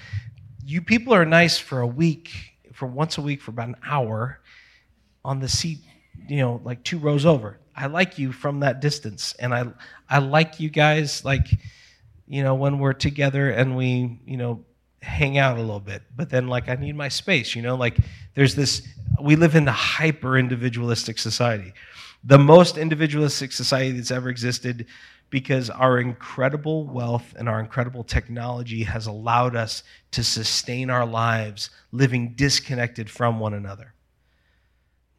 [0.65, 2.31] You people are nice for a week,
[2.73, 4.41] for once a week, for about an hour
[5.25, 5.79] on the seat,
[6.29, 7.59] you know, like two rows over.
[7.75, 9.35] I like you from that distance.
[9.39, 9.67] And I,
[10.09, 11.47] I like you guys, like,
[12.27, 14.65] you know, when we're together and we, you know,
[15.03, 16.03] hang out a little bit.
[16.15, 17.97] But then, like, I need my space, you know, like,
[18.35, 18.87] there's this,
[19.23, 21.73] we live in a hyper individualistic society.
[22.23, 24.87] The most individualistic society that's ever existed
[25.31, 31.71] because our incredible wealth and our incredible technology has allowed us to sustain our lives
[31.93, 33.95] living disconnected from one another.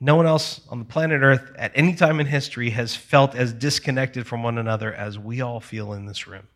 [0.03, 3.53] No one else on the planet Earth at any time in history has felt as
[3.53, 6.47] disconnected from one another as we all feel in this room.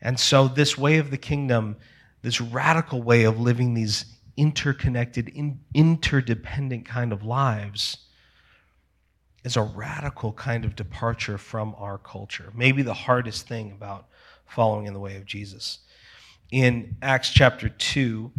[0.00, 1.76] And so, this way of the kingdom,
[2.22, 4.04] this radical way of living these
[4.36, 7.98] interconnected, in, interdependent kind of lives,
[9.42, 12.52] is a radical kind of departure from our culture.
[12.54, 14.06] Maybe the hardest thing about
[14.44, 15.78] following in the way of Jesus.
[16.52, 18.30] In Acts chapter 2,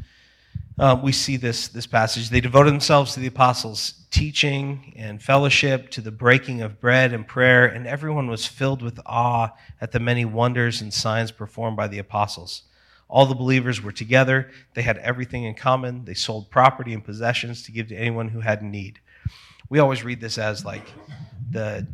[0.80, 2.30] uh, we see this, this passage.
[2.30, 7.28] They devoted themselves to the apostles' teaching and fellowship, to the breaking of bread and
[7.28, 9.50] prayer, and everyone was filled with awe
[9.82, 12.64] at the many wonders and signs performed by the apostles.
[13.10, 14.52] All the believers were together.
[14.74, 16.06] They had everything in common.
[16.06, 19.00] They sold property and possessions to give to anyone who had need
[19.70, 20.86] we always read this as like
[21.52, 21.86] the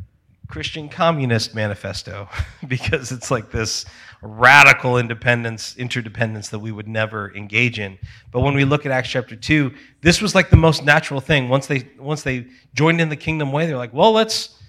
[0.47, 2.29] Christian Communist Manifesto
[2.67, 3.85] because it's like this
[4.25, 7.97] radical independence, interdependence that we would never engage in.
[8.31, 11.49] But when we look at Acts chapter 2, this was like the most natural thing.
[11.49, 14.59] Once they once they joined in the kingdom way, they're like, "Well, let's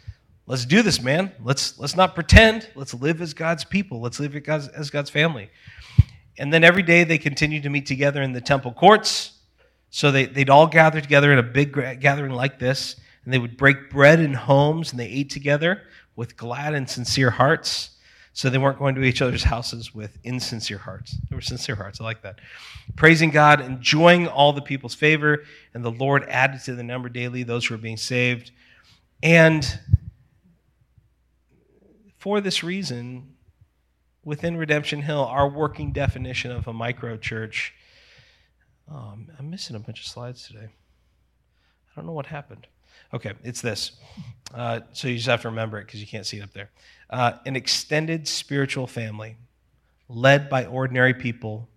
[0.47, 1.33] let's do this, man.
[1.43, 2.69] Let's let's not pretend.
[2.75, 4.01] Let's live as God's people.
[4.01, 5.51] Let's live as God's, as God's family."
[6.37, 9.35] And then every day they continued to meet together in the temple courts
[9.95, 13.57] so they, they'd all gather together in a big gathering like this, and they would
[13.57, 15.83] break bread in homes, and they ate together
[16.17, 17.91] with glad and sincere hearts.
[18.35, 21.17] So they weren't going to each other's houses with insincere hearts.
[21.31, 22.01] They were sincere hearts.
[22.01, 22.41] I like that.
[22.97, 27.45] Praising God, enjoying all the people's favor, and the Lord added to the number daily
[27.45, 28.51] those who were being saved.
[29.23, 29.81] And
[32.19, 33.35] for this reason,
[34.25, 37.73] within Redemption Hill, our working definition of a micro church
[38.91, 40.67] Oh, I'm missing a bunch of slides today.
[40.67, 42.67] I don't know what happened.
[43.13, 43.93] Okay, it's this.
[44.53, 46.71] Uh, so you just have to remember it because you can't see it up there.
[47.15, 49.37] Uh, an extended spiritual family
[50.09, 51.69] led by ordinary people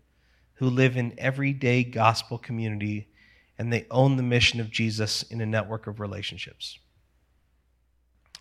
[0.56, 3.08] who live in everyday gospel community
[3.60, 6.80] and they own the mission of Jesus in a network of relationships.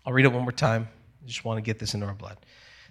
[0.07, 0.87] I'll read it one more time.
[1.23, 2.39] I just want to get this into our blood.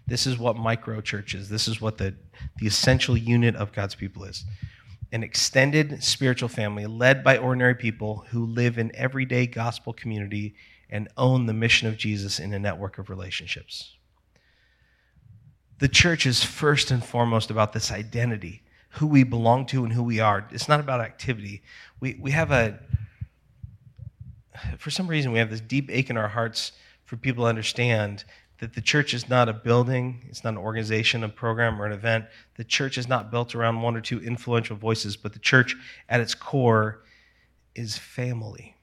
[0.07, 1.49] This is what micro church is.
[1.49, 2.15] This is what the,
[2.59, 4.45] the essential unit of God's people is
[5.11, 10.55] an extended spiritual family led by ordinary people who live in everyday gospel community
[10.89, 13.96] and own the mission of Jesus in a network of relationships.
[15.79, 20.03] The church is first and foremost about this identity, who we belong to and who
[20.03, 20.47] we are.
[20.51, 21.63] It's not about activity.
[22.01, 22.79] We, we have a,
[24.79, 26.73] for some reason, we have this deep ache in our hearts
[27.05, 28.25] for people to understand
[28.59, 31.93] that the church is not a building, it's not an organization, a program, or an
[31.93, 32.25] event.
[32.55, 35.77] The church is not built around one or two influential voices, but the church
[36.09, 37.03] at its core
[37.75, 38.77] is family.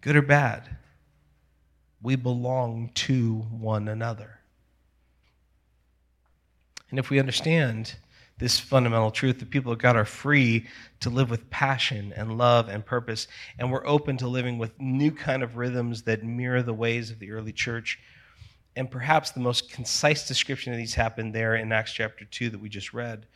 [0.00, 0.78] Good or bad,
[2.00, 4.37] we belong to one another.
[6.90, 7.94] And if we understand
[8.38, 10.66] this fundamental truth the people of God are free
[11.00, 13.26] to live with passion and love and purpose,
[13.58, 17.18] and we're open to living with new kind of rhythms that mirror the ways of
[17.18, 17.98] the early church.
[18.76, 22.60] And perhaps the most concise description of these happened there in Acts chapter 2 that
[22.60, 23.26] we just read.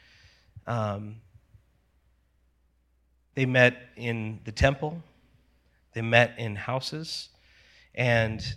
[0.67, 1.17] Um,
[3.35, 5.03] they met in the temple,
[5.95, 7.31] they met in houses,
[7.95, 8.55] and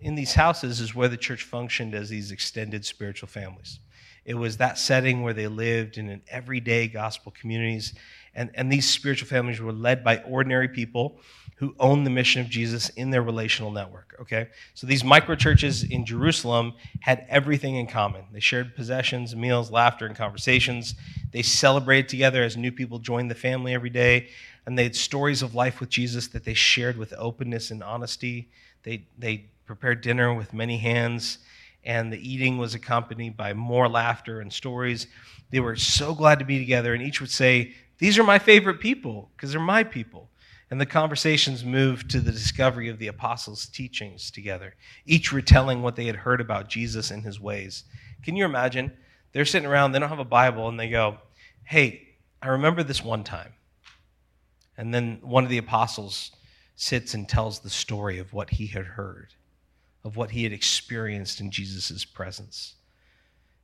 [0.00, 3.80] in these houses is where the church functioned as these extended spiritual families.
[4.26, 7.94] It was that setting where they lived in an everyday gospel communities.
[8.34, 11.20] And, and these spiritual families were led by ordinary people
[11.58, 14.16] who owned the mission of Jesus in their relational network.
[14.20, 14.48] Okay?
[14.74, 18.24] So these micro churches in Jerusalem had everything in common.
[18.32, 20.96] They shared possessions, meals, laughter, and conversations.
[21.30, 24.28] They celebrated together as new people joined the family every day.
[24.66, 28.50] And they had stories of life with Jesus that they shared with openness and honesty.
[28.82, 31.38] They, they prepared dinner with many hands
[31.86, 35.06] and the eating was accompanied by more laughter and stories.
[35.50, 38.80] They were so glad to be together, and each would say, These are my favorite
[38.80, 40.28] people because they're my people.
[40.68, 44.74] And the conversations moved to the discovery of the apostles' teachings together,
[45.06, 47.84] each retelling what they had heard about Jesus and his ways.
[48.24, 48.92] Can you imagine?
[49.32, 51.18] They're sitting around, they don't have a Bible, and they go,
[51.62, 52.08] Hey,
[52.42, 53.52] I remember this one time.
[54.76, 56.32] And then one of the apostles
[56.74, 59.34] sits and tells the story of what he had heard,
[60.06, 62.76] of what he had experienced in Jesus' presence.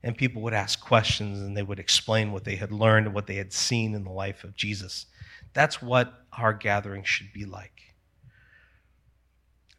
[0.03, 3.28] And people would ask questions and they would explain what they had learned and what
[3.28, 5.07] they had seen in the life of Jesus.
[5.53, 7.95] That's what our gathering should be like.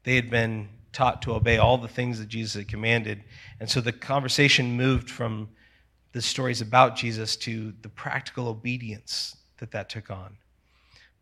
[0.05, 3.25] They had been taught to obey all the things that Jesus had commanded.
[3.59, 5.49] And so the conversation moved from
[6.13, 10.37] the stories about Jesus to the practical obedience that that took on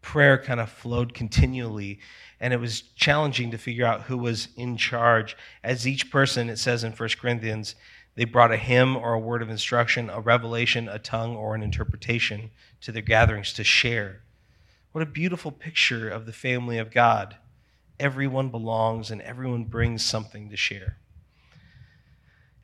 [0.01, 1.99] prayer kind of flowed continually
[2.39, 5.37] and it was challenging to figure out who was in charge.
[5.63, 7.75] As each person it says in 1 corinthians
[8.15, 11.63] they brought a hymn or a word of instruction a revelation a tongue or an
[11.63, 12.49] interpretation
[12.81, 14.21] to their gatherings to share.
[14.91, 17.37] What a beautiful picture of the family of god.
[17.99, 20.97] Everyone belongs and everyone brings something to share.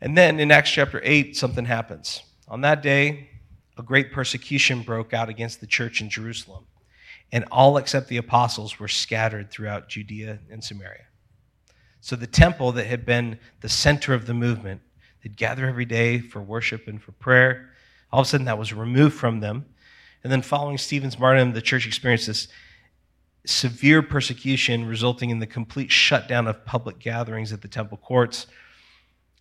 [0.02, 2.24] And then in acts chapter 8 something happens.
[2.48, 3.30] On that day
[3.78, 6.66] a great persecution broke out against the church in jerusalem
[7.32, 11.06] and all except the apostles were scattered throughout Judea and Samaria.
[12.00, 14.82] So the temple that had been the center of the movement,
[15.24, 17.72] they'd gather every day for worship and for prayer.
[18.12, 19.66] All of a sudden, that was removed from them.
[20.24, 22.48] And then, following Stephen's martyrdom, the church experienced this
[23.46, 28.48] severe persecution, resulting in the complete shutdown of public gatherings at the temple courts.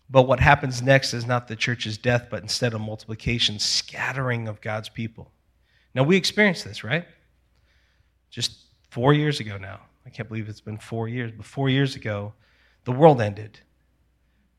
[0.09, 4.61] But what happens next is not the church's death, but instead a multiplication, scattering of
[4.61, 5.31] God's people.
[5.93, 7.05] Now, we experience this, right?
[8.37, 8.51] Just
[8.91, 9.79] four years ago now.
[10.05, 12.33] I can't believe it's been four years, but four years ago,
[12.83, 13.61] the world ended.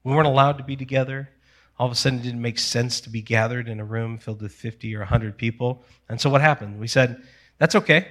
[0.02, 1.28] We weren't allowed to be together.
[1.78, 4.42] All of a sudden, it didn't make sense to be gathered in a room filled
[4.42, 5.84] with 50 or 100 people.
[6.08, 6.80] And so, what happened?
[6.80, 7.22] We said,
[7.58, 8.08] that's okay.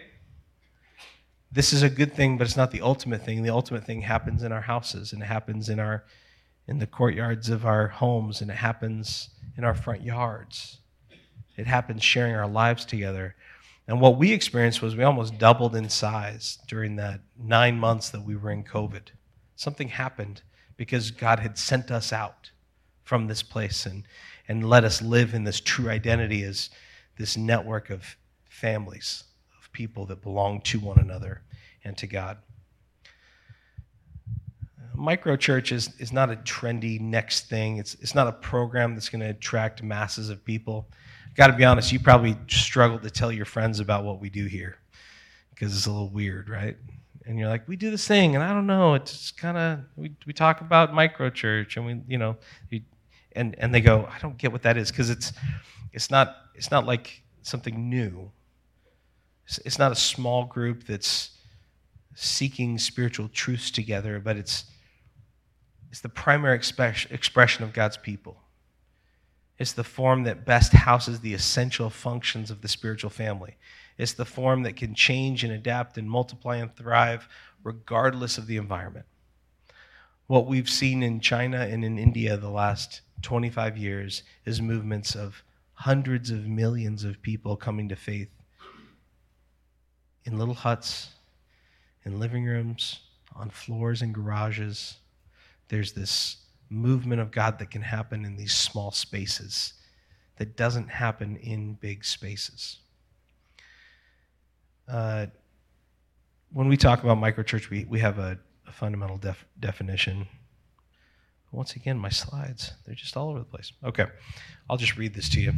[1.52, 3.44] This is a good thing, but it's not the ultimate thing.
[3.44, 6.06] The ultimate thing happens in our houses, and it happens in, our,
[6.66, 10.78] in the courtyards of our homes, and it happens in our front yards.
[11.58, 13.36] It happens sharing our lives together.
[13.88, 18.24] And what we experienced was we almost doubled in size during that nine months that
[18.24, 19.04] we were in COVID.
[19.56, 20.42] Something happened
[20.76, 22.52] because God had sent us out
[23.04, 24.04] from this place and,
[24.48, 26.70] and let us live in this true identity as
[27.18, 28.18] this network of
[28.50, 29.24] families,
[29.58, 31.42] of people that belong to one another
[31.84, 32.38] and to God.
[34.96, 37.78] Microchurch is, is not a trendy next thing.
[37.78, 40.90] It's, it's not a program that's going to attract masses of people
[41.38, 44.46] got to be honest, you probably struggle to tell your friends about what we do
[44.48, 44.80] here
[45.52, 46.76] because it's a little weird, right?
[47.26, 48.96] And you're like, we do this thing, and I don't know.
[48.96, 52.38] It's kind of we, we talk about microchurch, and we you know,
[52.72, 52.84] we,
[53.34, 55.34] and and they go, I don't get what that is because it's
[55.94, 58.32] it's not it's not like something new.
[59.46, 61.32] It's, it's not a small group that's
[62.16, 64.66] seeking spiritual truths together, but it's
[65.92, 68.42] it's the primary expression of God's people.
[69.60, 73.58] It's the form that best houses the essential functions of the spiritual family.
[73.98, 77.28] It's the form that can change and adapt and multiply and thrive
[77.64, 79.06] regardless of the environment.
[80.28, 85.44] What we've seen in China and in India the last 25 years is movements of
[85.74, 88.30] hundreds of millions of people coming to faith
[90.26, 91.10] in little huts,
[92.04, 93.00] in living rooms,
[93.36, 94.98] on floors and garages.
[95.70, 96.38] There's this
[96.70, 99.74] movement of God that can happen in these small spaces
[100.38, 102.78] that doesn't happen in big spaces.
[104.88, 105.28] Uh,
[106.52, 110.28] when we talk about microchurch, we, we have a, a fundamental def- definition.
[111.52, 113.72] Once again, my slides, they're just all over the place.
[113.84, 114.06] Okay,
[114.70, 115.54] I'll just read this to you,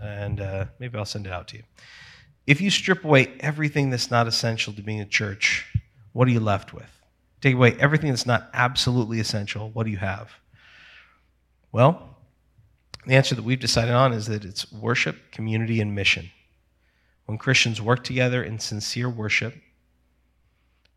[0.00, 1.62] and uh, maybe I'll send it out to you.
[2.46, 5.66] If you strip away everything that's not essential to being a church,
[6.12, 6.90] what are you left with?
[7.40, 10.30] Take away everything that's not absolutely essential, what do you have?
[11.72, 12.16] Well,
[13.06, 16.30] the answer that we've decided on is that it's worship, community, and mission.
[17.26, 19.54] When Christians work together in sincere worship,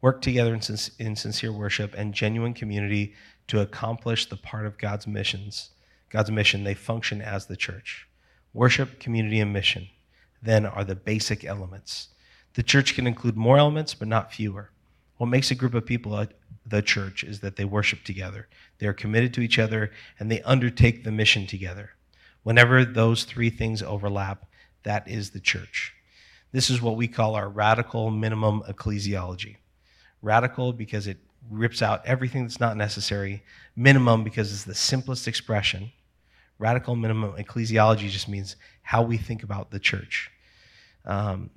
[0.01, 0.61] work together in,
[0.99, 3.13] in sincere worship and genuine community
[3.47, 5.71] to accomplish the part of God's missions,
[6.09, 8.07] God's mission, they function as the church.
[8.53, 9.87] Worship, community, and mission
[10.41, 12.09] then are the basic elements.
[12.53, 14.71] The church can include more elements, but not fewer.
[15.21, 16.27] What makes a group of people a,
[16.65, 18.47] the church is that they worship together.
[18.79, 21.91] They are committed to each other and they undertake the mission together.
[22.41, 24.47] Whenever those three things overlap,
[24.81, 25.93] that is the church.
[26.51, 29.57] This is what we call our radical minimum ecclesiology.
[30.23, 31.19] Radical because it
[31.51, 33.43] rips out everything that's not necessary.
[33.75, 35.91] Minimum, because it's the simplest expression.
[36.57, 40.31] Radical minimum ecclesiology just means how we think about the church.
[41.05, 41.51] Um,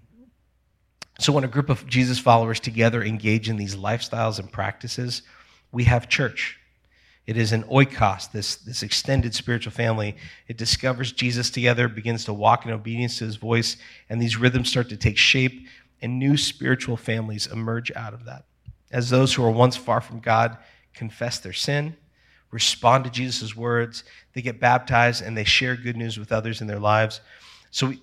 [1.19, 5.23] so when a group of Jesus followers together engage in these lifestyles and practices,
[5.71, 6.59] we have church.
[7.27, 10.17] It is an oikos, this, this extended spiritual family.
[10.47, 13.77] It discovers Jesus together, begins to walk in obedience to his voice,
[14.11, 15.67] and these rhythms start to take shape,
[16.03, 18.45] and new spiritual families emerge out of that.
[18.91, 20.59] As those who are once far from God
[20.93, 21.97] confess their sin,
[22.51, 24.05] respond to Jesus' words,
[24.35, 27.21] they get baptized, and they share good news with others in their lives.
[27.71, 27.95] So,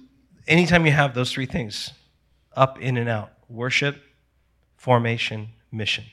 [0.47, 1.91] anytime you have those three things
[2.55, 4.01] up, in, and out worship,
[4.77, 6.05] formation, mission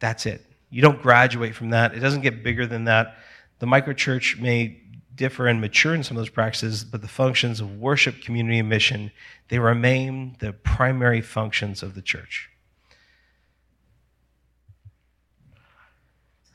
[0.00, 0.44] that's it
[0.74, 1.94] you don't graduate from that.
[1.94, 3.14] It doesn't get bigger than that.
[3.60, 4.82] The microchurch may
[5.14, 8.68] differ and mature in some of those practices, but the functions of worship, community, and
[8.68, 9.12] mission,
[9.50, 12.50] they remain the primary functions of the church.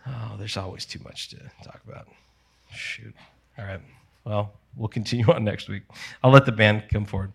[0.05, 2.09] Oh, there's always too much to talk about.
[2.73, 3.15] Shoot.
[3.57, 3.79] All right.
[4.25, 5.83] Well, we'll continue on next week.
[6.21, 7.31] I'll let the band come forward.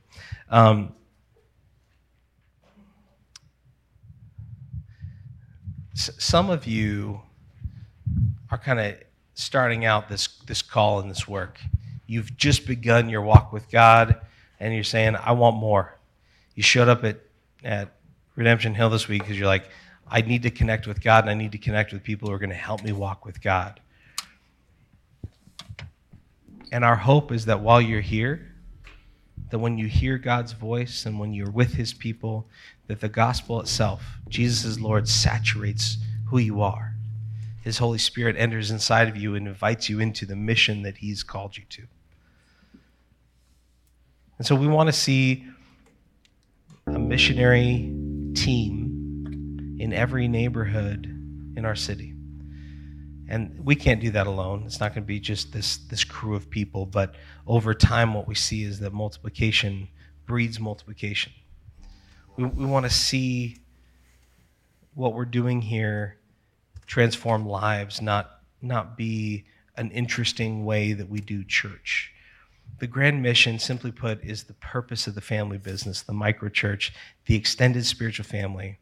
[0.51, 0.93] Um,
[5.95, 7.21] some of you
[8.51, 8.97] are kind of
[9.35, 11.61] starting out this, this call and this work.
[12.07, 14.21] You've just begun your walk with God,
[14.61, 15.97] and you're saying, I want more.
[16.55, 17.21] You showed up at,
[17.63, 17.93] at
[18.37, 19.69] Redemption Hill this week because you're like,
[20.09, 22.39] I need to connect with God, and I need to connect with people who are
[22.39, 23.81] going to help me walk with God.
[26.71, 28.54] And our hope is that while you're here,
[29.51, 32.47] that when you hear God's voice and when you're with his people,
[32.87, 36.95] that the gospel itself, Jesus is Lord, saturates who you are.
[37.63, 41.23] His Holy Spirit enters inside of you and invites you into the mission that he's
[41.23, 41.83] called you to.
[44.39, 45.47] And so we want to see
[46.87, 47.93] a missionary
[48.35, 51.07] team in every neighborhood
[51.57, 52.14] in our city.
[53.29, 54.65] And we can't do that alone.
[54.67, 57.15] It's not going to be just this, this crew of people, but
[57.47, 59.89] over time, what we see is that multiplication
[60.27, 61.33] breeds multiplication.
[62.37, 63.59] We, we want to see
[64.95, 66.19] what we're doing here
[66.87, 69.45] transform lives, not, not be
[69.77, 72.13] an interesting way that we do church.
[72.79, 76.91] The grand mission, simply put, is the purpose of the family business, the microchurch,
[77.27, 78.79] the extended spiritual family.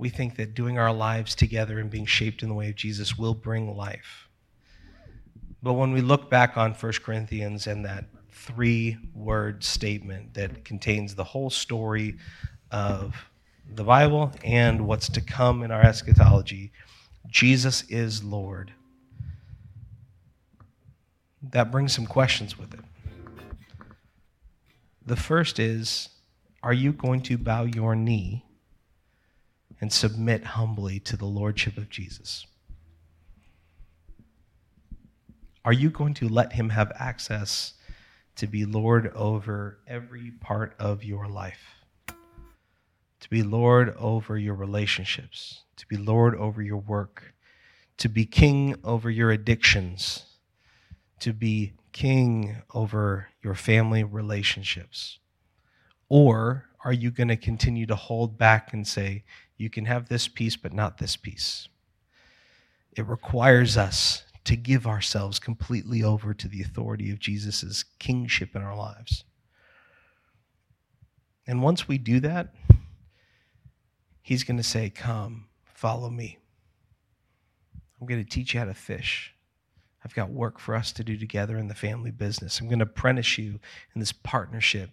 [0.00, 3.18] We think that doing our lives together and being shaped in the way of Jesus
[3.18, 4.30] will bring life.
[5.62, 11.14] But when we look back on 1 Corinthians and that three word statement that contains
[11.14, 12.16] the whole story
[12.70, 13.14] of
[13.74, 16.72] the Bible and what's to come in our eschatology
[17.28, 18.72] Jesus is Lord.
[21.42, 22.80] That brings some questions with it.
[25.04, 26.08] The first is
[26.62, 28.46] Are you going to bow your knee
[29.80, 32.46] and submit humbly to the Lordship of Jesus?
[35.64, 37.74] Are you going to let him have access
[38.36, 41.74] to be Lord over every part of your life,
[42.06, 47.34] to be Lord over your relationships, to be Lord over your work,
[47.98, 50.24] to be king over your addictions,
[51.18, 55.18] to be king over your family relationships?
[56.08, 59.24] Or are you going to continue to hold back and say,
[59.60, 61.68] you can have this piece, but not this piece.
[62.96, 68.62] It requires us to give ourselves completely over to the authority of Jesus' kingship in
[68.62, 69.24] our lives.
[71.46, 72.54] And once we do that,
[74.22, 76.38] he's going to say, Come, follow me.
[78.00, 79.34] I'm going to teach you how to fish.
[80.02, 82.60] I've got work for us to do together in the family business.
[82.60, 83.60] I'm going to apprentice you
[83.94, 84.90] in this partnership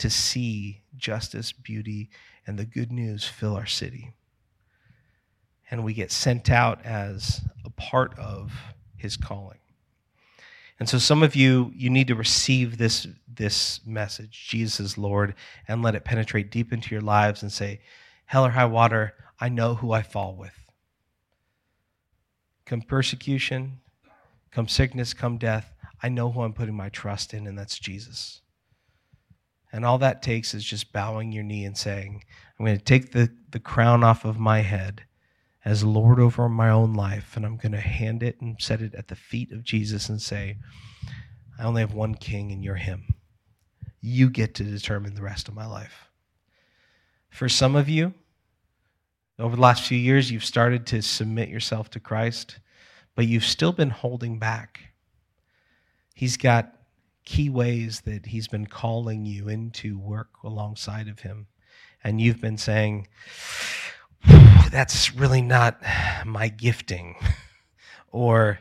[0.00, 2.10] to see justice, beauty,
[2.46, 4.12] and the good news fill our city.
[5.70, 8.52] And we get sent out as a part of
[8.96, 9.58] his calling.
[10.78, 15.34] And so some of you you need to receive this this message, Jesus is Lord,
[15.68, 17.80] and let it penetrate deep into your lives and say,
[18.26, 20.58] hell or high water, I know who I fall with.
[22.66, 23.80] Come persecution,
[24.50, 28.40] come sickness, come death, I know who I'm putting my trust in, and that's Jesus.
[29.72, 32.24] And all that takes is just bowing your knee and saying,
[32.58, 35.04] I'm going to take the, the crown off of my head
[35.64, 38.94] as Lord over my own life, and I'm going to hand it and set it
[38.94, 40.56] at the feet of Jesus and say,
[41.58, 43.14] I only have one king, and you're him.
[44.00, 46.08] You get to determine the rest of my life.
[47.28, 48.14] For some of you,
[49.38, 52.58] over the last few years, you've started to submit yourself to Christ,
[53.14, 54.80] but you've still been holding back.
[56.14, 56.74] He's got
[57.24, 61.46] key ways that He's been calling you into work alongside of Him.
[62.02, 63.08] And you've been saying,
[64.70, 65.80] that's really not
[66.24, 67.16] my gifting.
[68.12, 68.60] or,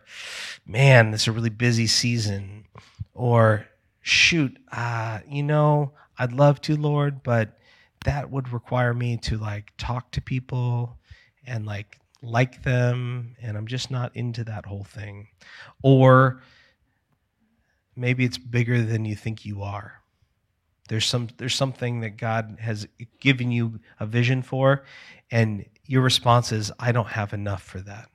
[0.65, 2.65] man, it's a really busy season.
[3.13, 3.67] Or,
[4.01, 7.57] shoot, uh, you know, I'd love to, Lord, but
[8.05, 10.97] that would require me to like talk to people
[11.45, 15.27] and like like them and I'm just not into that whole thing.
[15.81, 16.41] Or
[17.99, 20.01] maybe it's bigger than you think you are.
[20.87, 22.87] There's some there's something that God has
[23.19, 24.83] given you a vision for
[25.29, 28.09] and your response is I don't have enough for that.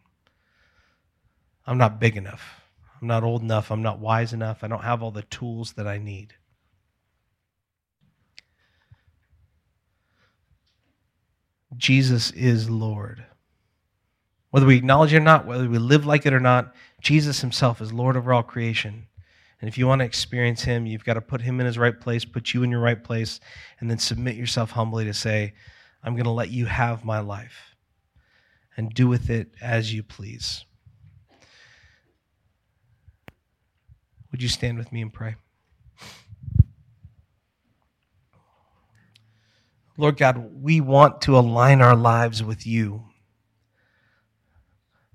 [1.66, 2.62] I'm not big enough.
[3.00, 3.70] I'm not old enough.
[3.70, 4.64] I'm not wise enough.
[4.64, 6.34] I don't have all the tools that I need.
[11.76, 13.24] Jesus is Lord.
[14.50, 17.80] Whether we acknowledge it or not, whether we live like it or not, Jesus himself
[17.80, 19.08] is Lord over all creation.
[19.64, 21.98] And if you want to experience him, you've got to put him in his right
[21.98, 23.40] place, put you in your right place,
[23.80, 25.54] and then submit yourself humbly to say,
[26.02, 27.74] I'm going to let you have my life
[28.76, 30.66] and do with it as you please.
[34.32, 35.36] Would you stand with me and pray?
[39.96, 43.04] Lord God, we want to align our lives with you.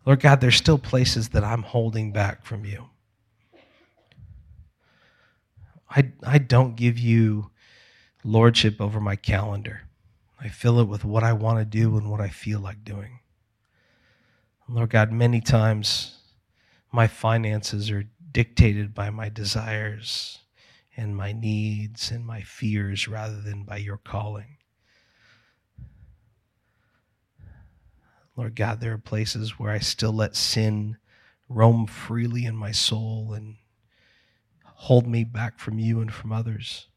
[0.08, 2.89] Lord God, there's still places that I'm holding back from you.
[5.90, 7.52] I, I don't give you
[8.24, 9.82] lordship over my calendar.
[10.40, 13.20] I fill it with what I want to do and what I feel like doing.
[14.68, 16.20] Lord God, many times
[16.92, 20.40] my finances are dictated by my desires
[20.96, 24.58] and my needs and my fears rather than by your calling.
[28.36, 30.98] Lord God, there are places where I still let sin
[31.50, 33.56] roam freely in my soul and
[34.82, 36.88] hold me back from you and from others.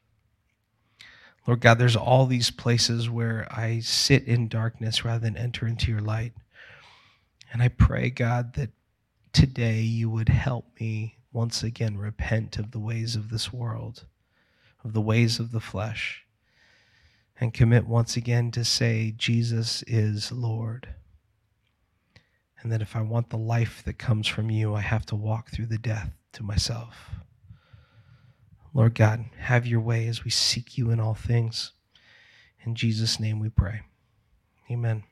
[1.45, 5.91] Lord God, there's all these places where I sit in darkness rather than enter into
[5.91, 6.33] your light.
[7.51, 8.71] And I pray, God, that
[9.33, 14.05] today you would help me once again repent of the ways of this world,
[14.83, 16.23] of the ways of the flesh,
[17.39, 20.87] and commit once again to say, Jesus is Lord
[22.63, 25.51] and that if I want the life that comes from you, I have to walk
[25.51, 27.11] through the death to myself.
[28.73, 31.73] Lord God, have your way as we seek you in all things.
[32.65, 33.81] In Jesus' name we pray.
[34.71, 35.03] Amen.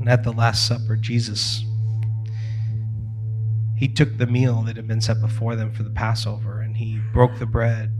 [0.00, 1.62] And at the Last Supper, Jesus,
[3.76, 7.00] he took the meal that had been set before them for the Passover and he
[7.12, 7.92] broke the bread.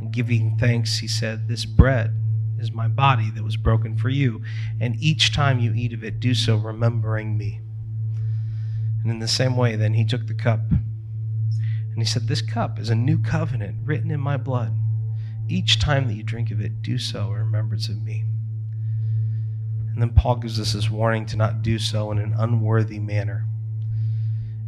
[0.00, 2.14] And giving thanks, he said, This bread
[2.60, 4.42] is my body that was broken for you.
[4.80, 7.60] And each time you eat of it, do so remembering me.
[9.02, 10.60] And in the same way, then he took the cup
[11.96, 14.76] and he said, This cup is a new covenant written in my blood.
[15.48, 18.22] Each time that you drink of it, do so in remembrance of me.
[19.94, 23.46] And then Paul gives us this warning to not do so in an unworthy manner.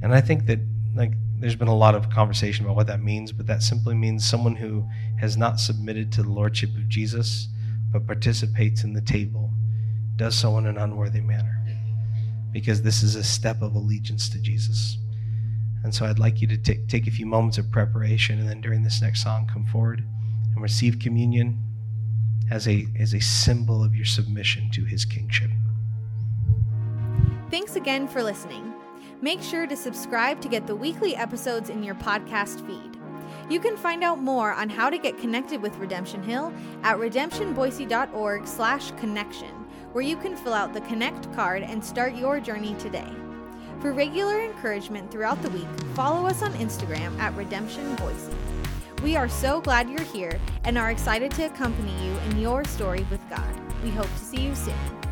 [0.00, 0.60] And I think that,
[0.94, 4.24] like, there's been a lot of conversation about what that means, but that simply means
[4.24, 4.88] someone who
[5.20, 7.48] has not submitted to the lordship of Jesus
[7.92, 9.52] but participates in the table
[10.16, 11.62] does so in an unworthy manner
[12.52, 14.96] because this is a step of allegiance to Jesus.
[15.88, 18.60] And so I'd like you to take, take a few moments of preparation and then
[18.60, 20.04] during this next song come forward
[20.52, 21.58] and receive communion
[22.50, 25.50] as a, as a symbol of your submission to his kingship.
[27.50, 28.74] Thanks again for listening.
[29.22, 33.00] Make sure to subscribe to get the weekly episodes in your podcast feed.
[33.48, 38.46] You can find out more on how to get connected with Redemption Hill at redemptionboise.org
[38.46, 39.54] slash connection,
[39.92, 43.10] where you can fill out the Connect card and start your journey today.
[43.80, 48.32] For regular encouragement throughout the week, follow us on Instagram at Redemption Boise.
[49.04, 53.06] We are so glad you're here and are excited to accompany you in your story
[53.08, 53.54] with God.
[53.84, 55.07] We hope to see you soon.